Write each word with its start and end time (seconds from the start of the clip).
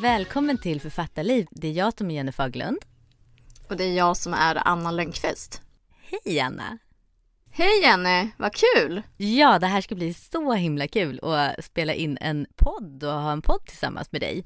Välkommen 0.00 0.58
till 0.58 0.80
Författarliv. 0.80 1.46
Det 1.50 1.68
är 1.68 1.72
jag 1.72 1.98
som 1.98 2.10
är 2.10 2.14
Jenny 2.14 2.32
Faglund. 2.32 2.78
Och 3.68 3.76
det 3.76 3.84
är 3.84 3.94
jag 3.94 4.16
som 4.16 4.34
är 4.34 4.68
Anna 4.68 4.90
Lönnqvist. 4.90 5.62
Hej 6.10 6.40
Anna! 6.40 6.78
Hej 7.50 7.82
Jenny, 7.82 8.30
vad 8.36 8.52
kul! 8.54 9.02
Ja, 9.16 9.58
det 9.58 9.66
här 9.66 9.80
ska 9.80 9.94
bli 9.94 10.14
så 10.14 10.52
himla 10.52 10.88
kul 10.88 11.20
att 11.22 11.64
spela 11.64 11.94
in 11.94 12.18
en 12.20 12.46
podd 12.56 13.04
och 13.04 13.12
ha 13.12 13.32
en 13.32 13.42
podd 13.42 13.66
tillsammans 13.66 14.12
med 14.12 14.20
dig. 14.20 14.44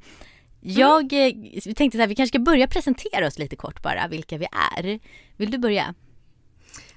Jag 0.60 1.12
mm. 1.12 1.74
tänkte 1.76 2.04
att 2.04 2.10
vi 2.10 2.14
kanske 2.14 2.38
ska 2.38 2.38
börja 2.38 2.68
presentera 2.68 3.26
oss 3.26 3.38
lite 3.38 3.56
kort 3.56 3.82
bara, 3.82 4.08
vilka 4.08 4.38
vi 4.38 4.46
är. 4.76 4.98
Vill 5.36 5.50
du 5.50 5.58
börja? 5.58 5.94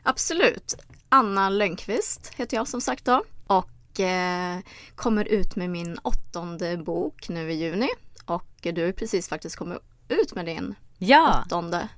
Absolut. 0.03 0.75
Anna 1.09 1.49
Lönnqvist 1.49 2.33
heter 2.35 2.57
jag 2.57 2.67
som 2.67 2.81
sagt 2.81 3.05
då 3.05 3.23
och 3.47 3.99
eh, 3.99 4.59
kommer 4.95 5.25
ut 5.25 5.55
med 5.55 5.69
min 5.69 5.97
åttonde 5.97 6.77
bok 6.77 7.29
nu 7.29 7.51
i 7.51 7.55
juni 7.55 7.89
och 8.29 8.47
du 8.61 8.85
har 8.85 8.91
precis 8.91 9.29
faktiskt 9.29 9.55
kommit 9.55 9.79
ut 10.07 10.35
med 10.35 10.45
din 10.45 10.75
ja. 10.97 11.43
åttonde. 11.45 11.89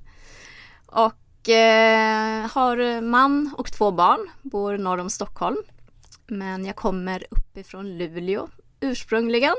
Och 0.86 1.50
eh, 1.50 2.48
har 2.52 3.02
man 3.02 3.54
och 3.58 3.72
två 3.72 3.92
barn, 3.92 4.30
bor 4.42 4.78
norr 4.78 4.98
om 4.98 5.10
Stockholm. 5.10 5.58
Men 6.28 6.66
jag 6.66 6.76
kommer 6.76 7.26
uppifrån 7.32 7.98
Luleå 7.98 8.50
ursprungligen. 8.80 9.56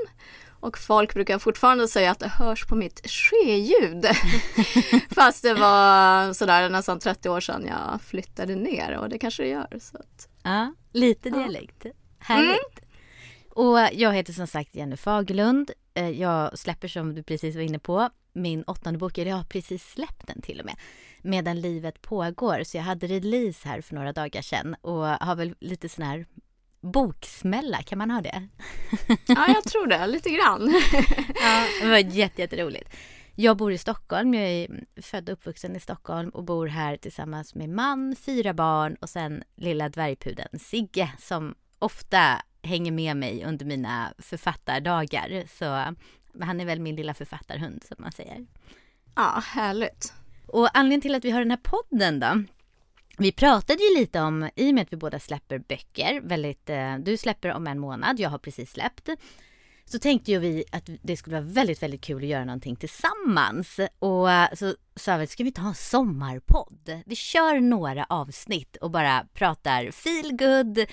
Och 0.61 0.79
folk 0.79 1.15
brukar 1.15 1.39
fortfarande 1.39 1.89
säga 1.89 2.11
att 2.11 2.19
det 2.19 2.29
hörs 2.29 2.67
på 2.67 2.75
mitt 2.75 3.11
ske-ljud. 3.11 4.07
Fast 5.11 5.43
det 5.43 5.55
var 5.55 6.33
sådär 6.33 6.69
nästan 6.69 6.99
30 6.99 7.29
år 7.29 7.41
sedan 7.41 7.67
jag 7.67 8.01
flyttade 8.03 8.55
ner 8.55 8.99
och 8.99 9.09
det 9.09 9.19
kanske 9.19 9.43
det 9.43 9.49
gör. 9.49 9.79
Så 9.81 9.97
att... 9.97 10.29
Ja, 10.43 10.75
lite 10.93 11.31
dialekt. 11.31 11.77
Ja. 11.83 11.91
Härligt. 12.19 12.81
Mm. 12.81 12.91
Och 13.51 13.79
jag 13.93 14.13
heter 14.13 14.33
som 14.33 14.47
sagt 14.47 14.75
Jenny 14.75 14.97
Fagerlund. 14.97 15.71
Eh, 15.95 16.11
jag 16.11 16.59
släpper 16.59 16.89
som 16.89 17.15
du 17.15 17.23
precis 17.23 17.55
var 17.55 17.63
inne 17.63 17.79
på 17.79 18.11
min 18.33 18.63
åttonde 18.63 18.99
bok, 18.99 19.19
eller 19.19 19.31
jag 19.31 19.37
har 19.37 19.45
precis 19.45 19.91
släppt 19.93 20.27
den 20.27 20.43
till 20.43 20.61
och 20.61 20.67
med, 20.67 20.77
medan 21.23 21.61
livet 21.61 22.03
pågår. 22.03 22.63
Så 22.65 22.77
jag 22.77 22.85
hade 22.85 23.07
release 23.07 23.69
här 23.69 23.81
för 23.81 23.95
några 23.95 24.13
dagar 24.13 24.43
sedan 24.43 24.77
och 24.81 25.07
har 25.07 25.37
väl 25.37 25.55
lite 25.61 25.89
sån 25.89 26.05
här 26.05 26.27
boksmälla, 26.81 27.83
kan 27.83 27.99
man 27.99 28.11
ha 28.11 28.21
det? 28.21 28.49
Ja, 29.27 29.49
jag 29.49 29.65
tror 29.65 29.87
det, 29.87 30.07
lite 30.07 30.31
grann. 30.31 30.69
ja, 31.35 31.67
det 31.83 31.89
var 31.89 31.99
jätteroligt. 32.39 32.91
Jag 33.35 33.57
bor 33.57 33.73
i 33.73 33.79
Stockholm, 33.79 34.35
jag 34.35 34.49
är 34.49 34.85
född 35.03 35.29
och 35.29 35.33
uppvuxen 35.33 35.77
i 35.77 35.81
Stockholm 35.81 36.31
och 36.31 36.45
bor 36.45 36.67
här 36.67 36.97
tillsammans 36.97 37.55
med 37.55 37.69
man, 37.69 38.17
fyra 38.17 38.55
barn 38.55 38.97
och 39.01 39.09
sen 39.09 39.43
lilla 39.57 39.89
dvärgpudeln 39.89 40.59
Sigge 40.59 41.13
som 41.19 41.55
ofta 41.79 42.43
hänger 42.63 42.93
med 42.93 43.17
mig 43.17 43.45
under 43.45 43.67
mina 43.67 44.15
författardagar. 44.19 45.45
Så 45.59 45.65
han 46.45 46.61
är 46.61 46.65
väl 46.65 46.81
min 46.81 46.97
lilla 46.97 47.15
författarhund 47.15 47.85
som 47.85 47.97
man 47.99 48.13
säger. 48.13 48.47
Ja, 49.17 49.43
härligt. 49.45 50.13
Och 50.47 50.77
anledningen 50.77 51.01
till 51.01 51.15
att 51.15 51.25
vi 51.25 51.31
har 51.31 51.41
den 51.41 51.51
här 51.51 51.61
podden 51.63 52.21
då. 52.21 52.45
Vi 53.19 53.33
pratade 53.33 53.83
ju 53.83 54.01
lite 54.01 54.21
om, 54.21 54.51
i 54.57 54.71
och 54.71 54.75
med 54.75 54.83
att 54.83 54.93
vi 54.93 54.97
båda 54.97 55.19
släpper 55.19 55.59
böcker, 55.59 56.21
väldigt, 56.21 56.71
eh, 56.71 56.97
du 56.97 57.17
släpper 57.17 57.53
om 57.53 57.67
en 57.67 57.79
månad, 57.79 58.21
jag 58.21 58.31
har 58.31 58.39
precis 58.39 58.73
släppt. 58.73 59.09
Så 59.85 59.99
tänkte 59.99 60.31
ju 60.31 60.39
vi 60.39 60.65
att 60.73 60.91
det 61.03 61.17
skulle 61.17 61.37
vara 61.37 61.51
väldigt, 61.51 61.83
väldigt 61.83 62.01
kul 62.01 62.23
att 62.23 62.29
göra 62.29 62.45
någonting 62.45 62.77
tillsammans. 62.77 63.81
Och 63.99 64.31
eh, 64.31 64.49
så 64.55 64.75
sa 64.97 65.17
vi, 65.17 65.27
ska 65.27 65.45
vi 65.45 65.53
ta 65.53 65.69
en 65.69 65.75
sommarpodd? 65.75 67.03
Vi 67.07 67.17
kör 67.17 67.61
några 67.61 68.05
avsnitt 68.05 68.77
och 68.77 68.91
bara 68.91 69.27
pratar 69.35 69.91
feel 69.91 70.37
good, 70.37 70.87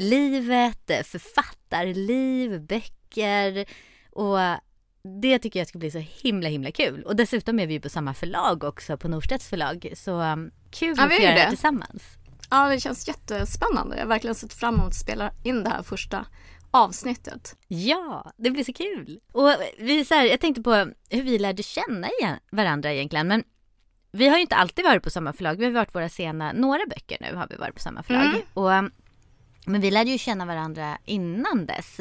livet, 0.00 1.06
författarliv, 1.06 2.60
böcker 2.60 3.64
och 4.10 4.38
det 5.02 5.38
tycker 5.38 5.60
jag 5.60 5.68
ska 5.68 5.78
bli 5.78 5.90
så 5.90 5.98
himla 5.98 6.48
himla 6.48 6.70
kul. 6.70 7.02
Och 7.02 7.16
dessutom 7.16 7.58
är 7.58 7.66
vi 7.66 7.74
ju 7.74 7.80
på 7.80 7.88
samma 7.88 8.14
förlag 8.14 8.64
också, 8.64 8.96
på 8.96 9.08
Norstedts 9.08 9.48
förlag. 9.48 9.92
Så 9.96 10.20
um, 10.20 10.50
kul 10.70 10.94
ja, 10.96 11.04
att 11.04 11.16
få 11.16 11.22
göra 11.22 11.34
det 11.34 11.48
tillsammans. 11.48 12.02
Ja, 12.50 12.68
det 12.68 12.80
känns 12.80 13.08
jättespännande. 13.08 13.96
Jag 13.96 14.02
har 14.02 14.08
verkligen 14.08 14.34
sett 14.34 14.52
fram 14.52 14.74
emot 14.74 14.86
att 14.86 14.94
spela 14.94 15.32
in 15.42 15.64
det 15.64 15.70
här 15.70 15.82
första 15.82 16.26
avsnittet. 16.70 17.56
Ja, 17.68 18.32
det 18.36 18.50
blir 18.50 18.64
så 18.64 18.72
kul. 18.72 19.20
Och 19.32 19.50
vi, 19.78 20.04
så 20.04 20.14
här, 20.14 20.24
jag 20.24 20.40
tänkte 20.40 20.62
på 20.62 20.74
hur 21.10 21.22
vi 21.22 21.38
lärde 21.38 21.62
känna 21.62 22.08
varandra 22.50 22.92
egentligen. 22.92 23.28
Men 23.28 23.44
vi 24.12 24.28
har 24.28 24.36
ju 24.36 24.42
inte 24.42 24.56
alltid 24.56 24.84
varit 24.84 25.02
på 25.02 25.10
samma 25.10 25.32
förlag. 25.32 25.54
Vi 25.58 25.64
har 25.64 25.72
varit 25.72 25.94
våra 25.94 26.08
sena, 26.08 26.52
några 26.52 26.86
böcker 26.86 27.16
nu 27.20 27.36
har 27.36 27.46
vi 27.50 27.56
varit 27.56 27.74
på 27.74 27.80
samma 27.80 28.02
förlag. 28.02 28.24
Mm. 28.24 28.40
Och, 28.54 28.70
um, 28.70 28.92
men 29.66 29.80
vi 29.80 29.90
lärde 29.90 30.10
ju 30.10 30.18
känna 30.18 30.46
varandra 30.46 30.98
innan 31.04 31.66
dess. 31.66 32.00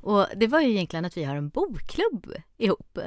Och 0.00 0.26
det 0.36 0.46
var 0.46 0.60
ju 0.60 0.70
egentligen 0.70 1.04
att 1.04 1.16
vi 1.16 1.24
har 1.24 1.36
en 1.36 1.48
bokklubb 1.48 2.32
ihop. 2.58 2.98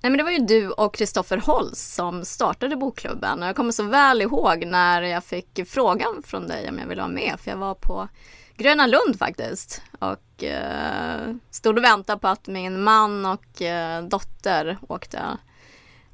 Nej 0.00 0.10
men 0.10 0.16
det 0.16 0.22
var 0.22 0.30
ju 0.30 0.38
du 0.38 0.70
och 0.70 0.94
Kristoffer 0.94 1.36
Holst 1.36 1.94
som 1.94 2.24
startade 2.24 2.76
bokklubben 2.76 3.42
och 3.42 3.48
jag 3.48 3.56
kommer 3.56 3.72
så 3.72 3.82
väl 3.82 4.22
ihåg 4.22 4.66
när 4.66 5.02
jag 5.02 5.24
fick 5.24 5.68
frågan 5.68 6.22
från 6.24 6.46
dig 6.46 6.68
om 6.68 6.78
jag 6.78 6.86
ville 6.86 7.02
vara 7.02 7.12
med 7.12 7.34
för 7.40 7.50
jag 7.50 7.58
var 7.58 7.74
på 7.74 8.08
Gröna 8.56 8.86
Lund 8.86 9.18
faktiskt 9.18 9.82
och 9.98 10.44
eh, 10.44 11.34
stod 11.50 11.78
och 11.78 11.84
väntade 11.84 12.18
på 12.18 12.28
att 12.28 12.46
min 12.46 12.82
man 12.82 13.26
och 13.26 13.62
eh, 13.62 14.02
dotter 14.04 14.78
åkte 14.88 15.22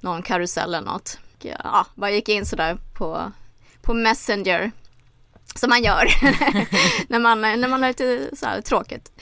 någon 0.00 0.22
karusell 0.22 0.74
eller 0.74 0.86
något. 0.86 1.18
Och, 1.34 1.46
ja, 1.64 1.86
bara 1.94 2.10
gick 2.10 2.28
in 2.28 2.46
sådär 2.46 2.78
på, 2.94 3.32
på 3.82 3.94
Messenger 3.94 4.72
som 5.54 5.70
man 5.70 5.82
gör 5.82 6.04
när, 7.08 7.18
man, 7.18 7.40
när 7.40 7.68
man 7.68 7.82
har 7.82 7.88
lite 7.88 8.30
så 8.36 8.46
tråkigt. 8.64 9.12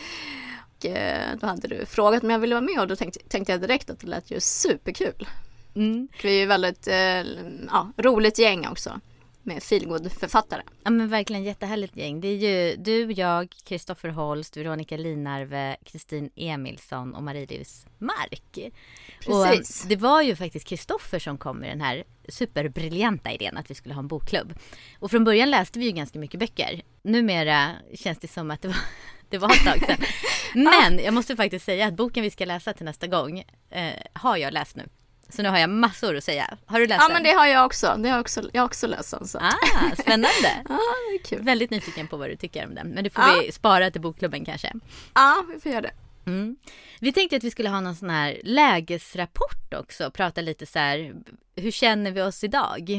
Eh, 0.84 1.36
då 1.40 1.46
hade 1.46 1.68
du 1.68 1.86
frågat 1.86 2.22
om 2.22 2.30
jag 2.30 2.38
ville 2.38 2.54
vara 2.54 2.64
med 2.64 2.80
och 2.80 2.88
då 2.88 2.96
tänkte, 2.96 3.20
tänkte 3.28 3.52
jag 3.52 3.60
direkt 3.60 3.90
att 3.90 4.00
det 4.00 4.06
lät 4.06 4.30
ju 4.30 4.40
superkul. 4.40 5.28
Mm. 5.74 6.08
Vi 6.22 6.34
är 6.34 6.40
ju 6.40 6.46
väldigt 6.46 6.88
eh, 6.88 7.20
ja, 7.66 7.92
roligt 7.96 8.38
gäng 8.38 8.66
också 8.68 9.00
med 9.42 9.62
feelgood-författare. 9.62 10.62
Ja 10.84 10.90
men 10.90 11.08
verkligen 11.08 11.44
jättehärligt 11.44 11.96
gäng. 11.96 12.20
Det 12.20 12.28
är 12.28 12.36
ju 12.36 12.76
du, 12.76 13.12
jag, 13.12 13.54
Kristoffer 13.64 14.08
Holst, 14.08 14.56
Veronica 14.56 14.96
Linarve, 14.96 15.76
Kristin 15.84 16.30
Emilsson 16.36 17.14
och 17.14 17.22
Marie-Louise 17.22 17.86
Mark. 17.98 18.72
Precis. 19.20 19.82
Och 19.82 19.88
det 19.88 19.96
var 19.96 20.22
ju 20.22 20.36
faktiskt 20.36 20.66
Kristoffer 20.66 21.18
som 21.18 21.38
kom 21.38 21.58
med 21.58 21.70
den 21.70 21.80
här 21.80 22.04
superbriljanta 22.28 23.32
idén 23.32 23.56
att 23.56 23.70
vi 23.70 23.74
skulle 23.74 23.94
ha 23.94 24.00
en 24.00 24.08
bokklubb. 24.08 24.54
Och 24.98 25.10
från 25.10 25.24
början 25.24 25.50
läste 25.50 25.78
vi 25.78 25.84
ju 25.84 25.92
ganska 25.92 26.18
mycket 26.18 26.40
böcker. 26.40 26.82
Numera 27.02 27.70
känns 27.94 28.18
det 28.18 28.28
som 28.28 28.50
att 28.50 28.62
det 28.62 28.68
var 28.68 28.76
det 29.28 29.38
var 29.38 29.50
ett 29.50 29.64
tag 29.64 29.80
sedan. 29.86 30.06
Men 30.54 31.04
jag 31.04 31.14
måste 31.14 31.36
faktiskt 31.36 31.64
säga 31.64 31.86
att 31.86 31.94
boken 31.94 32.22
vi 32.22 32.30
ska 32.30 32.44
läsa 32.44 32.72
till 32.72 32.84
nästa 32.84 33.06
gång 33.06 33.44
eh, 33.70 33.92
har 34.12 34.36
jag 34.36 34.52
läst 34.52 34.76
nu. 34.76 34.88
Så 35.32 35.42
nu 35.42 35.48
har 35.48 35.58
jag 35.58 35.70
massor 35.70 36.16
att 36.16 36.24
säga. 36.24 36.56
Har 36.66 36.80
du 36.80 36.86
läst 36.86 37.00
ja, 37.00 37.08
den? 37.08 37.16
Ja 37.16 37.22
men 37.22 37.32
det 37.32 37.38
har 37.38 37.46
jag 37.46 37.66
också. 37.66 37.94
Det 37.98 38.08
har 38.08 38.16
jag 38.16 38.20
också, 38.20 38.42
jag 38.52 38.62
har 38.62 38.66
också 38.66 38.86
läst 38.86 39.10
den. 39.10 39.28
Så. 39.28 39.38
Ah, 39.38 39.96
spännande. 39.98 40.30
ja, 40.68 40.78
det 41.10 41.14
är 41.14 41.24
kul. 41.24 41.42
Väldigt 41.42 41.70
nyfiken 41.70 42.08
på 42.08 42.16
vad 42.16 42.30
du 42.30 42.36
tycker 42.36 42.66
om 42.66 42.74
den. 42.74 42.88
Men 42.88 43.04
det 43.04 43.10
får 43.10 43.24
ja. 43.24 43.40
vi 43.46 43.52
spara 43.52 43.90
till 43.90 44.00
bokklubben 44.00 44.44
kanske. 44.44 44.72
Ja, 45.14 45.44
vi 45.54 45.60
får 45.60 45.72
göra 45.72 45.82
det. 45.82 45.92
Mm. 46.26 46.56
Vi 47.00 47.12
tänkte 47.12 47.36
att 47.36 47.44
vi 47.44 47.50
skulle 47.50 47.68
ha 47.68 47.80
någon 47.80 47.96
sån 47.96 48.10
här 48.10 48.40
lägesrapport 48.44 49.74
också. 49.74 50.10
Prata 50.10 50.40
lite 50.40 50.66
så 50.66 50.78
här, 50.78 51.14
hur 51.56 51.70
känner 51.70 52.10
vi 52.10 52.22
oss 52.22 52.44
idag? 52.44 52.90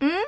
Mm. 0.00 0.22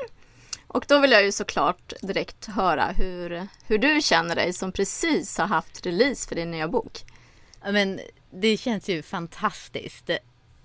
Och 0.66 0.84
då 0.88 0.98
vill 0.98 1.12
jag 1.12 1.24
ju 1.24 1.32
såklart 1.32 1.92
direkt 2.00 2.46
höra 2.46 2.86
hur, 2.86 3.48
hur 3.66 3.78
du 3.78 4.02
känner 4.02 4.34
dig 4.34 4.52
som 4.52 4.72
precis 4.72 5.38
har 5.38 5.46
haft 5.46 5.86
release 5.86 6.28
för 6.28 6.34
din 6.36 6.50
nya 6.50 6.68
bok. 6.68 6.98
Ja, 7.64 7.72
men 7.72 8.00
det 8.30 8.56
känns 8.56 8.88
ju 8.88 9.02
fantastiskt. 9.02 10.10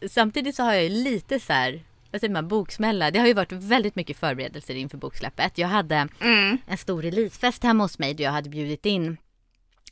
Samtidigt 0.07 0.55
så 0.55 0.63
har 0.63 0.73
jag 0.73 0.83
ju 0.83 0.89
lite 0.89 1.39
så 1.39 1.53
här, 1.53 1.83
vad 2.11 2.21
säger 2.21 2.33
man, 2.33 2.47
boksmälla. 2.47 3.11
Det 3.11 3.19
har 3.19 3.27
ju 3.27 3.33
varit 3.33 3.51
väldigt 3.51 3.95
mycket 3.95 4.17
förberedelser 4.17 4.75
inför 4.75 4.97
boksläppet. 4.97 5.57
Jag 5.57 5.67
hade 5.67 6.07
mm. 6.21 6.57
en 6.67 6.77
stor 6.77 7.01
releasefest 7.01 7.63
hemma 7.63 7.83
hos 7.83 7.99
mig 7.99 8.13
då 8.13 8.23
jag 8.23 8.31
hade 8.31 8.49
bjudit 8.49 8.85
in 8.85 9.17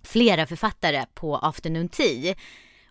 flera 0.04 0.46
författare 0.46 1.06
på 1.14 1.38
afternoon 1.38 1.90
tea. 1.90 2.36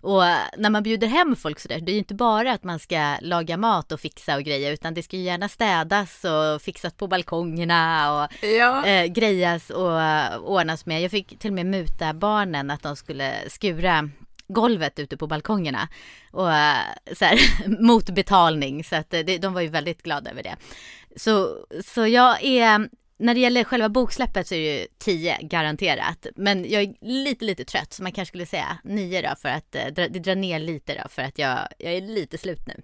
Och 0.00 0.22
när 0.58 0.70
man 0.70 0.82
bjuder 0.82 1.06
hem 1.06 1.36
folk 1.36 1.60
sådär, 1.60 1.80
det 1.80 1.90
är 1.90 1.94
ju 1.94 1.98
inte 1.98 2.14
bara 2.14 2.52
att 2.52 2.64
man 2.64 2.78
ska 2.78 3.16
laga 3.20 3.56
mat 3.56 3.92
och 3.92 4.00
fixa 4.00 4.36
och 4.36 4.42
greja, 4.42 4.70
utan 4.70 4.94
det 4.94 5.02
ska 5.02 5.16
ju 5.16 5.22
gärna 5.22 5.48
städas 5.48 6.24
och 6.24 6.62
fixas 6.62 6.94
på 6.94 7.06
balkongerna 7.06 8.12
och 8.12 8.44
ja. 8.44 8.86
eh, 8.86 9.06
grejas 9.06 9.70
och 9.70 9.90
uh, 9.90 10.36
ordnas 10.38 10.86
med. 10.86 11.02
Jag 11.02 11.10
fick 11.10 11.38
till 11.38 11.50
och 11.50 11.54
med 11.54 11.66
muta 11.66 12.14
barnen 12.14 12.70
att 12.70 12.82
de 12.82 12.96
skulle 12.96 13.34
skura 13.48 14.10
golvet 14.48 14.98
ute 14.98 15.16
på 15.16 15.26
balkongerna 15.26 15.88
och 16.32 16.52
eh, 16.52 16.78
så 17.12 17.24
här, 17.24 17.38
mot 17.82 18.10
betalning 18.10 18.84
så 18.84 18.96
att 18.96 19.14
eh, 19.14 19.20
de 19.20 19.54
var 19.54 19.60
ju 19.60 19.68
väldigt 19.68 20.02
glada 20.02 20.30
över 20.30 20.42
det. 20.42 20.56
Så, 21.16 21.66
så 21.84 22.06
jag 22.06 22.44
är 22.44 22.88
när 23.18 23.34
det 23.34 23.40
gäller 23.40 23.64
själva 23.64 23.88
boksläppet 23.88 24.46
så 24.46 24.54
är 24.54 24.58
det 24.58 24.80
ju 24.80 24.86
10 24.98 25.38
garanterat. 25.42 26.26
Men 26.36 26.70
jag 26.70 26.82
är 26.82 26.94
lite, 27.00 27.44
lite 27.44 27.64
trött 27.64 27.92
så 27.92 28.02
man 28.02 28.12
kanske 28.12 28.30
skulle 28.30 28.46
säga 28.46 28.78
9 28.84 29.22
då 29.22 29.36
för 29.36 29.48
att 29.48 29.74
eh, 29.74 29.86
det 29.94 30.08
drar 30.08 30.34
ner 30.34 30.58
lite 30.58 31.02
då 31.02 31.08
för 31.08 31.22
att 31.22 31.38
jag, 31.38 31.58
jag 31.78 31.92
är 31.92 32.00
lite 32.00 32.38
slut 32.38 32.66
nu. 32.66 32.82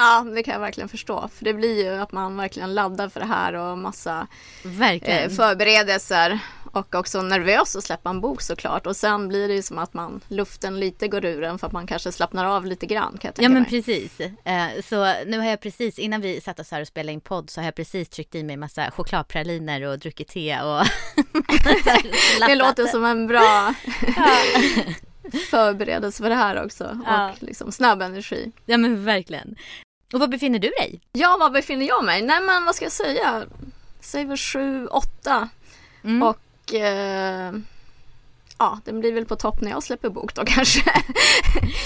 Ja, 0.00 0.26
det 0.34 0.42
kan 0.42 0.52
jag 0.52 0.60
verkligen 0.60 0.88
förstå. 0.88 1.28
För 1.34 1.44
det 1.44 1.54
blir 1.54 1.84
ju 1.84 2.02
att 2.02 2.12
man 2.12 2.36
verkligen 2.36 2.74
laddar 2.74 3.08
för 3.08 3.20
det 3.20 3.26
här 3.26 3.54
och 3.54 3.78
massa 3.78 4.26
verkligen. 4.62 5.30
Eh, 5.30 5.30
förberedelser. 5.30 6.38
Och 6.72 6.94
också 6.94 7.22
nervös 7.22 7.76
att 7.76 7.84
släppa 7.84 8.10
en 8.10 8.20
bok 8.20 8.42
såklart. 8.42 8.86
Och 8.86 8.96
sen 8.96 9.28
blir 9.28 9.48
det 9.48 9.54
ju 9.54 9.62
som 9.62 9.78
att 9.78 9.94
man, 9.94 10.20
luften 10.28 10.80
lite 10.80 11.08
går 11.08 11.24
ur 11.24 11.42
en 11.42 11.58
för 11.58 11.66
att 11.66 11.72
man 11.72 11.86
kanske 11.86 12.12
slappnar 12.12 12.44
av 12.44 12.66
lite 12.66 12.86
grann. 12.86 13.10
Kan 13.10 13.28
jag 13.28 13.34
tänka 13.34 13.42
ja 13.42 13.48
men 13.48 13.62
mig. 13.62 13.70
precis. 13.70 14.20
Eh, 14.20 14.68
så 14.84 15.14
nu 15.26 15.38
har 15.38 15.46
jag 15.46 15.60
precis, 15.60 15.98
innan 15.98 16.20
vi 16.20 16.40
satt 16.40 16.60
oss 16.60 16.70
här 16.70 16.80
och 16.80 16.88
spelade 16.88 17.12
in 17.12 17.20
podd 17.20 17.50
så 17.50 17.60
har 17.60 17.64
jag 17.64 17.74
precis 17.74 18.08
tryckt 18.08 18.34
i 18.34 18.42
mig 18.42 18.56
massa 18.56 18.90
chokladpraliner 18.90 19.82
och 19.82 19.98
druckit 19.98 20.28
te 20.28 20.60
och 20.60 20.84
Det 22.46 22.54
låter 22.54 22.86
som 22.86 23.04
en 23.04 23.26
bra 23.26 23.74
förberedelse 25.50 26.22
för 26.22 26.30
det 26.30 26.36
här 26.36 26.64
också. 26.64 26.98
Ja. 27.06 27.30
Och 27.30 27.42
liksom 27.42 27.72
snabb 27.72 28.02
energi. 28.02 28.52
Ja 28.66 28.76
men 28.76 29.04
verkligen. 29.04 29.56
Och 30.12 30.20
var 30.20 30.28
befinner 30.28 30.58
du 30.58 30.68
dig? 30.68 31.00
Ja, 31.12 31.36
var 31.40 31.50
befinner 31.50 31.86
jag 31.86 32.04
mig? 32.04 32.22
Nej 32.22 32.40
men 32.40 32.64
vad 32.64 32.74
ska 32.74 32.84
jag 32.84 32.92
säga? 32.92 33.44
Säg 34.00 34.24
väl 34.24 34.36
sju, 34.36 34.86
åtta. 34.86 35.48
Mm. 36.04 36.22
Och 36.22 36.74
eh, 36.74 37.52
ja, 38.60 38.80
den 38.84 39.00
blir 39.00 39.12
väl 39.12 39.26
på 39.26 39.36
topp 39.36 39.60
när 39.60 39.70
jag 39.70 39.82
släpper 39.82 40.08
bok 40.08 40.34
då 40.34 40.42
kanske. 40.46 40.92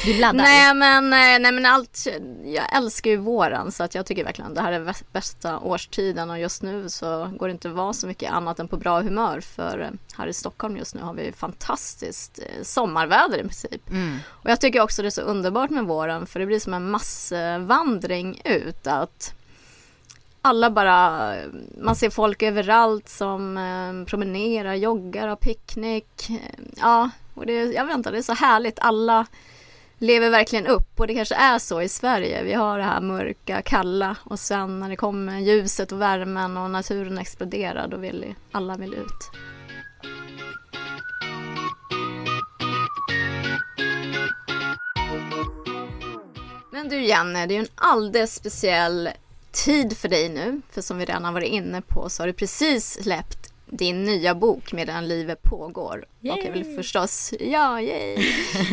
Du 0.04 0.20
laddar? 0.20 0.42
nej, 0.42 0.74
men, 0.74 1.04
eh, 1.04 1.40
nej 1.40 1.52
men 1.52 1.66
allt, 1.66 2.06
jag 2.44 2.76
älskar 2.76 3.10
ju 3.10 3.16
våren 3.16 3.72
så 3.72 3.82
att 3.82 3.94
jag 3.94 4.06
tycker 4.06 4.24
verkligen 4.24 4.54
det 4.54 4.60
här 4.60 4.72
är 4.72 4.96
bästa 5.12 5.58
årstiden 5.58 6.30
och 6.30 6.38
just 6.38 6.62
nu 6.62 6.88
så 6.88 7.30
går 7.38 7.48
det 7.48 7.52
inte 7.52 7.68
att 7.68 7.74
vara 7.74 7.92
så 7.92 8.06
mycket 8.06 8.32
annat 8.32 8.60
än 8.60 8.68
på 8.68 8.76
bra 8.76 9.00
humör 9.00 9.40
för 9.40 9.78
eh, 9.80 9.90
här 10.18 10.26
i 10.26 10.32
Stockholm 10.32 10.76
just 10.76 10.94
nu 10.94 11.00
har 11.00 11.14
vi 11.14 11.32
fantastiskt 11.32 12.38
eh, 12.38 12.62
sommarväder 12.62 13.38
i 13.38 13.40
princip. 13.40 13.90
Mm. 13.90 14.18
Och 14.28 14.50
jag 14.50 14.60
tycker 14.60 14.80
också 14.80 15.02
det 15.02 15.08
är 15.08 15.10
så 15.10 15.22
underbart 15.22 15.70
med 15.70 15.84
våren 15.84 16.26
för 16.26 16.40
det 16.40 16.46
blir 16.46 16.60
som 16.60 16.74
en 16.74 16.90
massvandring 16.90 18.40
ut. 18.44 18.86
Att 18.86 19.34
alla 20.44 20.70
bara, 20.70 21.34
man 21.78 21.96
ser 21.96 22.10
folk 22.10 22.42
överallt 22.42 23.08
som 23.08 23.56
eh, 23.56 24.08
promenerar, 24.08 24.74
joggar, 24.74 25.28
har 25.28 25.36
picknick. 25.36 26.30
Eh, 26.30 26.64
ja, 26.76 27.10
och 27.34 27.46
det, 27.46 27.52
jag 27.52 27.84
vet 27.86 27.94
inte, 27.94 28.10
det 28.10 28.18
är 28.18 28.22
så 28.22 28.32
härligt. 28.32 28.78
Alla 28.78 29.26
lever 29.98 30.30
verkligen 30.30 30.66
upp 30.66 31.00
och 31.00 31.06
det 31.06 31.14
kanske 31.14 31.34
är 31.34 31.58
så 31.58 31.82
i 31.82 31.88
Sverige. 31.88 32.42
Vi 32.42 32.52
har 32.52 32.78
det 32.78 32.84
här 32.84 33.00
mörka, 33.00 33.62
kalla 33.62 34.16
och 34.24 34.38
sen 34.38 34.80
när 34.80 34.88
det 34.88 34.96
kommer 34.96 35.38
ljuset 35.38 35.92
och 35.92 36.00
värmen 36.00 36.56
och 36.56 36.70
naturen 36.70 37.18
exploderar 37.18 37.88
då 37.88 37.96
vill 37.96 38.34
alla 38.52 38.76
vill 38.76 38.94
ut. 38.94 39.30
Men 46.72 46.88
du 46.88 47.04
Janne, 47.04 47.46
det 47.46 47.54
är 47.54 47.56
ju 47.56 47.62
en 47.62 47.72
alldeles 47.74 48.34
speciell 48.34 49.08
tid 49.54 49.96
för 49.96 50.08
dig 50.08 50.28
nu. 50.28 50.60
För 50.70 50.80
som 50.80 50.98
vi 50.98 51.04
redan 51.04 51.24
har 51.24 51.32
varit 51.32 51.48
inne 51.48 51.82
på 51.82 52.08
så 52.08 52.22
har 52.22 52.26
du 52.26 52.32
precis 52.32 53.02
släppt 53.02 53.52
din 53.66 54.04
nya 54.04 54.34
bok 54.34 54.72
Medan 54.72 55.08
livet 55.08 55.42
pågår. 55.42 56.04
Och 56.20 56.26
jag 56.26 56.52
vill 56.52 56.66
Yay! 56.66 56.76
förstås, 56.76 57.34
ja, 57.40 57.80
yay, 57.80 58.16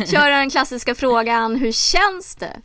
köra 0.06 0.36
den 0.36 0.50
klassiska 0.50 0.94
frågan, 0.94 1.56
hur 1.56 1.72
känns 1.72 2.36
det? 2.36 2.60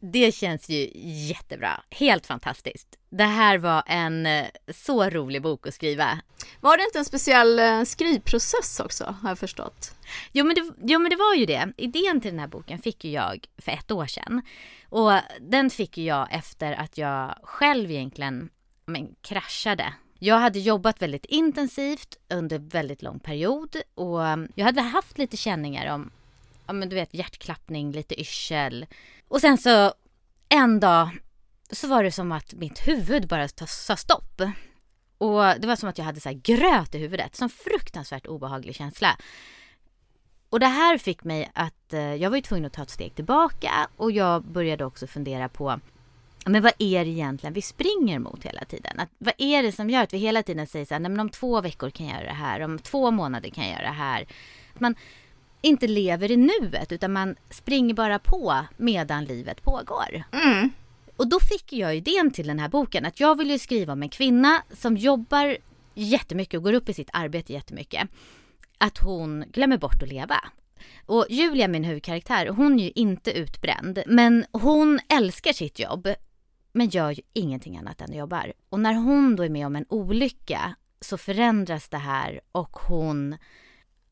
Det 0.00 0.34
känns 0.34 0.68
ju 0.68 0.90
jättebra. 1.28 1.82
Helt 1.90 2.26
fantastiskt. 2.26 2.98
Det 3.10 3.24
här 3.24 3.58
var 3.58 3.82
en 3.86 4.26
eh, 4.26 4.46
så 4.68 5.10
rolig 5.10 5.42
bok 5.42 5.66
att 5.66 5.74
skriva. 5.74 6.20
Var 6.60 6.76
det 6.76 6.84
inte 6.84 6.98
en 6.98 7.04
speciell 7.04 7.58
eh, 7.58 7.82
skrivprocess 7.82 8.80
också, 8.80 9.16
har 9.22 9.30
jag 9.30 9.38
förstått? 9.38 9.94
Jo 10.32 10.44
men, 10.44 10.54
det, 10.54 10.72
jo 10.82 10.98
men 10.98 11.10
det 11.10 11.16
var 11.16 11.34
ju 11.34 11.46
det. 11.46 11.72
Idén 11.76 12.20
till 12.20 12.30
den 12.30 12.40
här 12.40 12.46
boken 12.46 12.78
fick 12.78 13.04
ju 13.04 13.10
jag 13.10 13.46
för 13.58 13.72
ett 13.72 13.90
år 13.90 14.06
sedan. 14.06 14.42
Och 14.88 15.12
den 15.40 15.70
fick 15.70 15.98
ju 15.98 16.04
jag 16.04 16.28
efter 16.30 16.72
att 16.72 16.98
jag 16.98 17.34
själv 17.42 17.90
egentligen 17.90 18.50
men, 18.86 19.14
kraschade. 19.20 19.92
Jag 20.18 20.38
hade 20.38 20.58
jobbat 20.58 21.02
väldigt 21.02 21.24
intensivt 21.24 22.16
under 22.28 22.58
väldigt 22.58 23.02
lång 23.02 23.18
period 23.18 23.76
och 23.94 24.18
um, 24.18 24.48
jag 24.54 24.64
hade 24.64 24.80
haft 24.80 25.18
lite 25.18 25.36
känningar 25.36 25.94
om, 25.94 26.10
ja 26.66 26.72
men 26.72 26.88
du 26.88 26.96
vet 26.96 27.14
hjärtklappning, 27.14 27.92
lite 27.92 28.20
yrsel. 28.20 28.86
Och 29.28 29.40
sen 29.40 29.58
så 29.58 29.94
en 30.48 30.80
dag 30.80 31.08
så 31.70 31.88
var 31.88 32.02
det 32.02 32.12
som 32.12 32.32
att 32.32 32.54
mitt 32.54 32.88
huvud 32.88 33.28
bara 33.28 33.48
sa 33.48 33.96
stopp. 33.96 34.40
Och 35.18 35.42
det 35.58 35.66
var 35.66 35.76
som 35.76 35.88
att 35.88 35.98
jag 35.98 36.04
hade 36.04 36.20
så 36.20 36.28
här 36.28 36.40
gröt 36.42 36.94
i 36.94 36.98
huvudet, 36.98 37.36
som 37.36 37.48
fruktansvärt 37.48 38.26
obehaglig 38.26 38.74
känsla. 38.74 39.16
Och 40.50 40.60
det 40.60 40.66
här 40.66 40.98
fick 40.98 41.24
mig 41.24 41.50
att, 41.54 41.92
eh, 41.92 42.14
jag 42.14 42.30
var 42.30 42.36
ju 42.36 42.42
tvungen 42.42 42.66
att 42.66 42.72
ta 42.72 42.82
ett 42.82 42.90
steg 42.90 43.14
tillbaka 43.14 43.88
och 43.96 44.12
jag 44.12 44.44
började 44.44 44.84
också 44.84 45.06
fundera 45.06 45.48
på 45.48 45.80
men 46.48 46.62
vad 46.62 46.72
är 46.78 47.04
det 47.04 47.10
egentligen 47.10 47.54
vi 47.54 47.62
springer 47.62 48.18
mot 48.18 48.44
hela 48.44 48.64
tiden? 48.64 49.00
Att, 49.00 49.08
vad 49.18 49.34
är 49.38 49.62
det 49.62 49.72
som 49.72 49.90
gör 49.90 50.02
att 50.02 50.12
vi 50.12 50.18
hela 50.18 50.42
tiden 50.42 50.66
säger 50.66 50.86
så 50.86 50.94
här, 50.94 51.00
nej 51.00 51.10
men 51.10 51.20
om 51.20 51.28
två 51.28 51.60
veckor 51.60 51.90
kan 51.90 52.06
jag 52.06 52.14
göra 52.16 52.26
det 52.26 52.34
här, 52.34 52.60
om 52.60 52.78
två 52.78 53.10
månader 53.10 53.50
kan 53.50 53.64
jag 53.64 53.72
göra 53.72 53.88
det 53.88 53.96
här. 53.96 54.26
Att 54.74 54.80
man 54.80 54.94
inte 55.66 55.86
lever 55.86 56.30
i 56.30 56.36
nuet 56.36 56.92
utan 56.92 57.12
man 57.12 57.36
springer 57.50 57.94
bara 57.94 58.18
på 58.18 58.64
medan 58.76 59.24
livet 59.24 59.62
pågår. 59.62 60.22
Mm. 60.32 60.70
Och 61.16 61.28
då 61.28 61.40
fick 61.40 61.72
jag 61.72 61.96
idén 61.96 62.30
till 62.30 62.46
den 62.46 62.58
här 62.58 62.68
boken 62.68 63.06
att 63.06 63.20
jag 63.20 63.38
vill 63.38 63.50
ju 63.50 63.58
skriva 63.58 63.92
om 63.92 64.02
en 64.02 64.08
kvinna 64.08 64.62
som 64.72 64.96
jobbar 64.96 65.56
jättemycket 65.94 66.58
och 66.58 66.64
går 66.64 66.72
upp 66.72 66.88
i 66.88 66.94
sitt 66.94 67.10
arbete 67.12 67.52
jättemycket. 67.52 68.08
Att 68.78 68.98
hon 68.98 69.44
glömmer 69.52 69.78
bort 69.78 70.02
att 70.02 70.08
leva. 70.08 70.36
Och 71.06 71.26
Julia, 71.28 71.68
min 71.68 71.84
huvudkaraktär, 71.84 72.46
hon 72.46 72.80
är 72.80 72.84
ju 72.84 72.92
inte 72.94 73.30
utbränd. 73.30 74.02
Men 74.06 74.44
hon 74.52 75.00
älskar 75.08 75.52
sitt 75.52 75.78
jobb. 75.78 76.08
Men 76.72 76.88
gör 76.88 77.10
ju 77.10 77.22
ingenting 77.32 77.76
annat 77.76 78.00
än 78.00 78.12
jobbar. 78.12 78.52
Och 78.68 78.80
när 78.80 78.94
hon 78.94 79.36
då 79.36 79.42
är 79.42 79.48
med 79.48 79.66
om 79.66 79.76
en 79.76 79.86
olycka 79.88 80.74
så 81.00 81.18
förändras 81.18 81.88
det 81.88 81.96
här 81.96 82.40
och 82.52 82.76
hon 82.76 83.36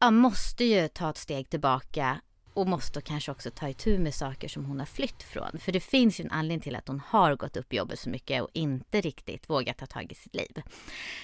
ja, 0.04 0.10
måste 0.10 0.64
ju 0.64 0.88
ta 0.88 1.10
ett 1.10 1.18
steg 1.18 1.50
tillbaka 1.50 2.20
och 2.54 2.68
måste 2.68 3.00
kanske 3.00 3.32
också 3.32 3.50
ta 3.50 3.68
itu 3.68 3.98
med 3.98 4.14
saker 4.14 4.48
som 4.48 4.64
hon 4.64 4.78
har 4.78 4.86
flytt 4.86 5.22
från. 5.22 5.58
För 5.58 5.72
det 5.72 5.80
finns 5.80 6.20
ju 6.20 6.24
en 6.24 6.30
anledning 6.30 6.60
till 6.60 6.76
att 6.76 6.88
hon 6.88 7.02
har 7.06 7.36
gått 7.36 7.56
upp 7.56 7.72
i 7.72 7.76
jobbet 7.76 7.98
så 7.98 8.10
mycket 8.10 8.42
och 8.42 8.50
inte 8.52 9.00
riktigt 9.00 9.50
vågat 9.50 9.78
ta 9.78 9.86
tag 9.86 10.12
i 10.12 10.14
sitt 10.14 10.34
liv. 10.34 10.62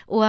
Och, 0.06 0.28